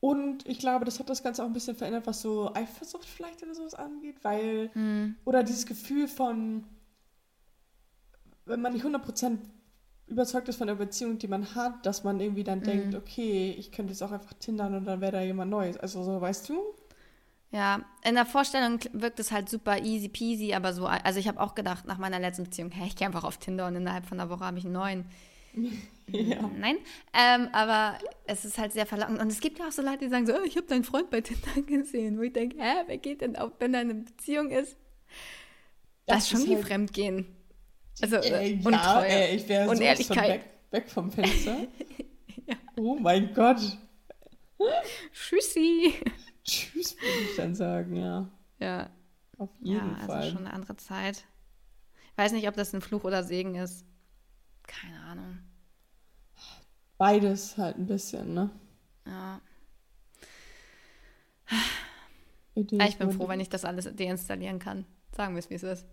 Und 0.00 0.48
ich 0.48 0.58
glaube, 0.58 0.84
das 0.84 0.98
hat 0.98 1.08
das 1.08 1.22
Ganze 1.22 1.42
auch 1.42 1.46
ein 1.46 1.52
bisschen 1.52 1.76
verändert, 1.76 2.06
was 2.06 2.22
so 2.22 2.52
Eifersucht 2.54 3.04
vielleicht 3.04 3.42
oder 3.42 3.54
sowas 3.54 3.74
angeht, 3.74 4.16
weil, 4.22 4.70
mhm. 4.74 5.14
oder 5.24 5.44
dieses 5.44 5.64
Gefühl 5.64 6.08
von, 6.08 6.64
wenn 8.44 8.60
man 8.60 8.72
nicht 8.72 8.84
100% 8.84 9.38
überzeugt 10.08 10.48
ist 10.48 10.56
von 10.56 10.66
der 10.66 10.74
Beziehung, 10.74 11.18
die 11.18 11.28
man 11.28 11.54
hat, 11.54 11.86
dass 11.86 12.02
man 12.04 12.20
irgendwie 12.20 12.44
dann 12.44 12.58
Mhm. 12.60 12.64
denkt, 12.64 12.94
okay, 12.96 13.54
ich 13.56 13.70
könnte 13.70 13.92
jetzt 13.92 14.02
auch 14.02 14.10
einfach 14.10 14.32
tindern 14.34 14.74
und 14.74 14.84
dann 14.84 15.00
wäre 15.00 15.12
da 15.12 15.22
jemand 15.22 15.50
Neues. 15.50 15.76
Also 15.76 16.02
so, 16.02 16.20
weißt 16.20 16.48
du? 16.48 16.60
Ja, 17.52 17.84
in 18.02 18.14
der 18.14 18.24
Vorstellung 18.24 18.80
wirkt 18.94 19.20
es 19.20 19.30
halt 19.30 19.48
super 19.50 19.78
easy 19.82 20.08
peasy, 20.08 20.54
aber 20.54 20.72
so, 20.72 20.86
also 20.86 21.20
ich 21.20 21.28
habe 21.28 21.38
auch 21.38 21.54
gedacht, 21.54 21.84
nach 21.86 21.98
meiner 21.98 22.18
letzten 22.18 22.44
Beziehung, 22.44 22.70
hey, 22.70 22.86
ich 22.88 22.96
gehe 22.96 23.06
einfach 23.06 23.24
auf 23.24 23.36
Tinder 23.36 23.66
und 23.66 23.76
innerhalb 23.76 24.06
von 24.06 24.18
einer 24.18 24.30
Woche 24.30 24.44
habe 24.44 24.58
ich 24.58 24.64
einen 24.64 24.74
neuen. 24.74 25.04
Ja. 26.08 26.50
Nein, 26.58 26.76
ähm, 27.14 27.48
aber 27.52 27.96
es 28.26 28.44
ist 28.44 28.58
halt 28.58 28.72
sehr 28.72 28.84
verlockend. 28.86 29.20
Und 29.20 29.28
es 29.28 29.40
gibt 29.40 29.60
ja 29.60 29.68
auch 29.68 29.72
so 29.72 29.80
Leute, 29.80 29.98
die 29.98 30.08
sagen 30.08 30.26
so, 30.26 30.34
oh, 30.34 30.42
ich 30.44 30.56
habe 30.56 30.66
deinen 30.66 30.84
Freund 30.84 31.08
bei 31.10 31.20
Tinder 31.22 31.62
gesehen, 31.66 32.18
wo 32.18 32.22
ich 32.22 32.32
denke, 32.34 32.56
hä, 32.60 32.82
wer 32.86 32.98
geht 32.98 33.20
denn 33.22 33.36
auf, 33.36 33.52
wenn 33.60 33.72
er 33.72 33.82
in 33.82 33.90
einer 33.90 34.00
Beziehung 34.00 34.50
ist? 34.50 34.76
Das, 36.04 36.24
ist 36.24 36.30
schon 36.30 36.44
wie 36.46 36.56
halt- 36.56 36.66
Fremdgehen. 36.66 37.26
Also, 38.02 38.16
Äh, 38.16 38.50
äh, 38.50 38.54
ja, 38.56 38.66
Untreue. 38.66 39.06
ey, 39.06 39.36
ich 39.36 39.48
wäre 39.48 39.62
so 39.64 39.68
von 39.70 39.76
Unehrlichkeit. 39.78 40.28
weg, 40.28 40.44
weg 40.72 40.90
vom 40.90 41.10
Fenster. 41.12 41.56
Oh 42.76 42.96
mein 42.96 43.32
Gott. 43.32 43.60
Tschüssi. 45.12 45.94
Tschüss, 46.44 46.96
würde 46.96 47.30
ich 47.30 47.36
dann 47.36 47.54
sagen, 47.54 47.96
ja. 47.96 48.28
Ja, 48.58 48.90
Auf 49.38 49.50
ja 49.60 49.74
jeden 49.74 49.94
also 49.94 50.06
Fall. 50.06 50.30
schon 50.30 50.38
eine 50.38 50.52
andere 50.52 50.76
Zeit. 50.76 51.24
Ich 52.10 52.18
weiß 52.18 52.32
nicht, 52.32 52.48
ob 52.48 52.54
das 52.54 52.72
ein 52.74 52.80
Fluch 52.80 53.04
oder 53.04 53.24
Segen 53.24 53.54
ist. 53.54 53.84
Keine 54.66 55.00
Ahnung. 55.00 55.38
Beides 56.98 57.56
halt 57.56 57.78
ein 57.78 57.86
bisschen, 57.86 58.34
ne? 58.34 58.50
Ja. 59.06 59.40
Ja, 62.54 62.86
Ich 62.86 62.98
bin 62.98 63.10
froh, 63.12 63.28
wenn 63.28 63.40
ich 63.40 63.48
das 63.48 63.64
alles 63.64 63.88
deinstallieren 63.96 64.58
kann. 64.58 64.84
Sagen 65.16 65.34
wir 65.34 65.38
es, 65.40 65.50
wie 65.50 65.54
es 65.54 65.62
ist. 65.62 65.86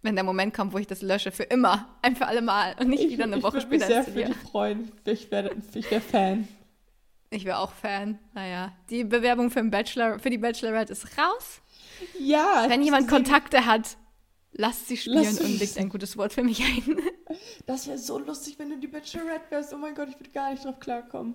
Wenn 0.00 0.14
der 0.14 0.24
Moment 0.24 0.54
kommt, 0.54 0.72
wo 0.72 0.78
ich 0.78 0.86
das 0.86 1.02
lösche, 1.02 1.32
für 1.32 1.42
immer, 1.44 1.88
ein 2.02 2.16
für 2.16 2.26
alle 2.26 2.42
Mal 2.42 2.74
und 2.80 2.88
nicht 2.88 3.04
ich, 3.04 3.12
wieder 3.12 3.24
eine 3.24 3.38
ich 3.38 3.42
Woche 3.42 3.54
würde 3.54 3.68
mich 3.68 3.82
später 3.82 4.02
sehr 4.02 4.04
für 4.04 4.24
dich 4.24 4.36
freuen. 4.36 4.92
Ich 5.04 5.30
wäre 5.30 5.54
ich 5.74 5.90
wär 5.90 6.00
Fan. 6.00 6.48
Ich 7.32 7.44
wäre 7.44 7.58
auch 7.58 7.72
Fan. 7.72 8.18
Naja, 8.34 8.72
die 8.90 9.04
Bewerbung 9.04 9.50
für, 9.50 9.60
den 9.60 9.70
Bachelor, 9.70 10.18
für 10.18 10.30
die 10.30 10.38
Bachelorette 10.38 10.92
ist 10.92 11.06
raus. 11.16 11.62
Ja. 12.18 12.66
Wenn 12.68 12.82
jemand 12.82 13.08
Kontakte 13.08 13.64
hat, 13.64 13.96
lasst 14.52 14.88
sie 14.88 14.96
spielen 14.96 15.24
Lass 15.24 15.40
und 15.40 15.58
legt 15.58 15.78
ein 15.78 15.88
gutes 15.88 16.16
Wort 16.16 16.32
für 16.32 16.42
mich 16.42 16.62
ein. 16.62 16.98
Das 17.64 17.86
wäre 17.86 17.96
so 17.96 18.18
lustig, 18.18 18.58
wenn 18.58 18.68
du 18.68 18.78
die 18.78 18.88
Bachelorette 18.88 19.50
wärst. 19.50 19.72
Oh 19.72 19.78
mein 19.78 19.94
Gott, 19.94 20.08
ich 20.10 20.20
würde 20.20 20.30
gar 20.30 20.50
nicht 20.50 20.64
drauf 20.64 20.78
klarkommen. 20.80 21.34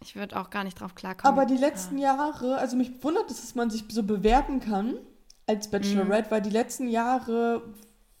Ich 0.00 0.16
würde 0.16 0.40
auch 0.40 0.48
gar 0.48 0.64
nicht 0.64 0.80
drauf 0.80 0.94
klarkommen. 0.94 1.30
Aber 1.30 1.46
die 1.46 1.58
letzten 1.58 1.98
Jahre, 1.98 2.56
also 2.56 2.76
mich 2.76 3.02
wundert 3.02 3.30
es, 3.30 3.42
dass 3.42 3.54
man 3.54 3.68
sich 3.68 3.84
so 3.90 4.02
bewerben 4.02 4.60
kann 4.60 4.98
als 5.46 5.70
Bachelorette, 5.70 6.30
weil 6.30 6.40
die 6.40 6.50
letzten 6.50 6.88
Jahre 6.88 7.62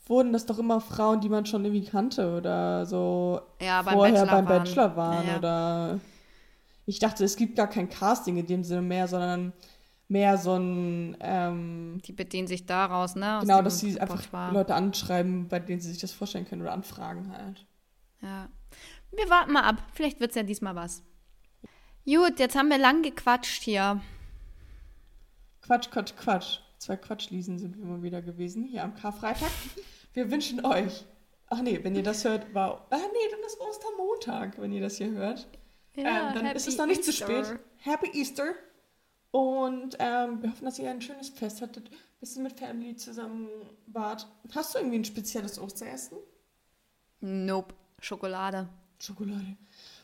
wurden 0.06 0.32
das 0.32 0.44
doch 0.44 0.58
immer 0.58 0.80
Frauen, 0.80 1.20
die 1.20 1.28
man 1.28 1.46
schon 1.46 1.64
irgendwie 1.64 1.88
kannte 1.88 2.36
oder 2.36 2.84
so 2.84 3.40
ja, 3.60 3.80
beim 3.82 3.94
vorher 3.94 4.12
Bachelor 4.12 4.36
beim 4.36 4.48
waren. 4.48 4.58
Bachelor 4.58 4.96
waren. 4.96 5.26
Ja, 5.26 5.32
ja. 5.32 5.38
Oder 5.38 6.00
ich 6.86 7.00
dachte, 7.00 7.24
es 7.24 7.36
gibt 7.36 7.56
gar 7.56 7.68
kein 7.68 7.88
Casting 7.88 8.36
in 8.36 8.46
dem 8.46 8.64
Sinne 8.64 8.82
mehr, 8.82 9.08
sondern 9.08 9.52
mehr 10.08 10.38
so 10.38 10.54
ein 10.54 11.16
ähm, 11.20 12.00
Die 12.04 12.12
bedienen 12.12 12.46
sich 12.46 12.64
daraus, 12.64 13.16
ne? 13.16 13.38
aus 13.38 13.42
genau, 13.42 13.60
dass 13.60 13.80
sie 13.80 14.00
einfach 14.00 14.18
Repertoire. 14.18 14.52
Leute 14.52 14.74
anschreiben, 14.74 15.48
bei 15.48 15.58
denen 15.58 15.80
sie 15.80 15.90
sich 15.90 16.00
das 16.00 16.12
vorstellen 16.12 16.46
können 16.46 16.62
oder 16.62 16.72
anfragen 16.72 17.32
halt. 17.32 17.66
Ja. 18.22 18.48
Wir 19.10 19.28
warten 19.28 19.52
mal 19.52 19.62
ab. 19.62 19.82
Vielleicht 19.92 20.20
wird 20.20 20.30
es 20.30 20.36
ja 20.36 20.42
diesmal 20.44 20.76
was. 20.76 21.02
Gut, 22.04 22.38
jetzt 22.38 22.56
haben 22.56 22.70
wir 22.70 22.78
lang 22.78 23.02
gequatscht 23.02 23.62
hier. 23.62 24.00
Quatsch, 25.62 25.90
Quatsch, 25.90 26.14
Quatsch. 26.16 26.58
Zwei 26.78 26.96
Quatschliesen 26.96 27.58
sind 27.58 27.76
wir 27.76 27.84
mal 27.84 28.02
wieder 28.02 28.22
gewesen 28.22 28.64
hier 28.64 28.84
am 28.84 28.94
Karfreitag. 28.94 29.50
Wir 30.12 30.30
wünschen 30.30 30.64
euch. 30.64 31.04
Ach 31.48 31.62
nee, 31.62 31.80
wenn 31.82 31.96
ihr 31.96 32.02
das 32.02 32.24
hört, 32.24 32.54
war. 32.54 32.86
Ah 32.90 32.96
nee, 32.96 33.30
dann 33.30 33.40
ist 33.46 33.58
Ostermontag, 33.60 34.60
wenn 34.60 34.72
ihr 34.72 34.82
das 34.82 34.98
hier 34.98 35.10
hört. 35.10 35.48
Ähm, 36.04 36.34
dann 36.34 36.44
Happy 36.44 36.56
ist 36.56 36.68
es 36.68 36.76
noch 36.76 36.86
nicht 36.86 37.04
zu 37.04 37.10
Easter. 37.10 37.44
spät. 37.44 37.60
Happy 37.78 38.18
Easter. 38.18 38.54
Und 39.30 39.96
ähm, 39.98 40.42
wir 40.42 40.50
hoffen, 40.50 40.64
dass 40.64 40.78
ihr 40.78 40.90
ein 40.90 41.02
schönes 41.02 41.28
Fest 41.28 41.60
hattet, 41.60 41.90
ein 41.90 42.20
bisschen 42.20 42.42
mit 42.42 42.58
Family 42.58 42.96
zusammen 42.96 43.48
wart. 43.86 44.26
Hast 44.54 44.74
du 44.74 44.78
irgendwie 44.78 44.98
ein 44.98 45.04
spezielles 45.04 45.58
Osteressen? 45.58 46.18
Nope. 47.20 47.74
Schokolade. 48.00 48.68
Schokolade. 48.98 49.56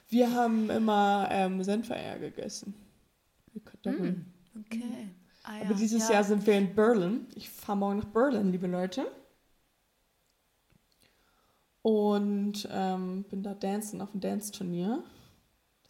Wir 0.09 0.35
haben 0.35 0.69
immer 0.69 1.29
ähm, 1.31 1.63
Senfeier 1.63 2.19
gegessen. 2.19 2.75
Wir 3.53 3.63
Kartoffeln. 3.63 4.33
Okay. 4.67 5.09
Ah, 5.45 5.57
ja. 5.57 5.65
Aber 5.65 5.75
dieses 5.75 6.09
ja. 6.09 6.15
Jahr 6.15 6.25
sind 6.25 6.47
wir 6.47 6.55
in 6.55 6.75
Berlin. 6.75 7.27
Ich 7.35 7.49
fahre 7.49 7.79
morgen 7.79 7.99
nach 7.99 8.07
Berlin, 8.07 8.53
liebe 8.53 8.67
Leute. 8.67 9.07
Und 11.83 12.69
ähm, 12.71 13.25
bin 13.25 13.43
da 13.43 13.55
dancen 13.55 14.01
auf 14.01 14.13
dem 14.13 14.21
Dance-Turnier. 14.21 15.03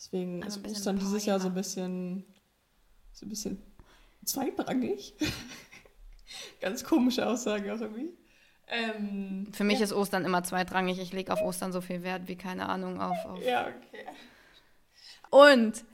Deswegen 0.03 0.43
Also 0.43 0.61
ist 0.61 0.79
Ostern 0.79 0.99
dieses 0.99 1.25
Jahr 1.27 1.39
so 1.39 1.47
ein 1.47 1.55
bisschen, 1.55 2.25
so 3.13 3.25
ein 3.25 3.29
bisschen 3.29 3.63
zweitrangig. 4.25 5.15
Ganz 6.61 6.83
komische 6.83 7.25
Aussage 7.27 7.73
auch 7.73 7.81
irgendwie. 7.81 8.11
Ähm, 8.67 9.47
Für 9.53 9.63
mich 9.63 9.81
ist 9.81 9.93
Ostern 9.93 10.25
immer 10.25 10.43
zweitrangig. 10.43 10.99
Ich 10.99 11.13
lege 11.13 11.33
auf 11.33 11.41
Ostern 11.41 11.73
so 11.73 11.81
viel 11.81 12.03
Wert 12.03 12.27
wie 12.27 12.37
keine 12.37 12.69
Ahnung 12.69 13.01
auf. 13.01 13.17
auf. 13.27 13.43
ja, 13.45 13.69
okay. 13.69 14.07
Und 15.31 15.85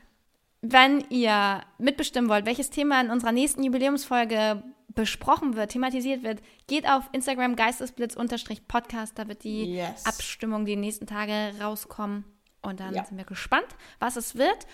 wenn 0.63 1.05
ihr 1.11 1.63
mitbestimmen 1.77 2.31
wollt, 2.31 2.47
welches 2.47 2.71
Thema 2.71 3.01
in 3.03 3.11
unserer 3.11 3.33
nächsten 3.33 3.63
Jubiläumsfolge 3.63 4.63
besprochen 4.89 5.55
wird, 5.55 5.73
thematisiert 5.73 6.23
wird, 6.23 6.41
geht 6.67 6.89
auf 6.89 7.05
Instagram 7.13 7.57
geistesblitz-podcast. 7.57 9.19
Da 9.19 9.29
wird 9.29 9.45
die 9.45 9.75
Yes. 9.75 10.07
Abstimmung 10.07 10.65
die 10.65 10.77
nächsten 10.77 11.07
Tage 11.07 11.53
rauskommen. 11.61 12.25
Und 12.63 12.81
dann 12.81 12.95
Ja. 12.95 13.05
sind 13.05 13.17
wir 13.17 13.25
gespannt, 13.25 13.67
was 14.01 14.17
es 14.17 14.37
wird. 14.37 14.67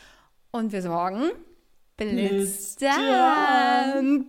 Und 0.51 0.73
wir 0.73 0.83
sorgen, 0.83 1.31
Blitz 1.97 2.77
dann. 2.77 4.27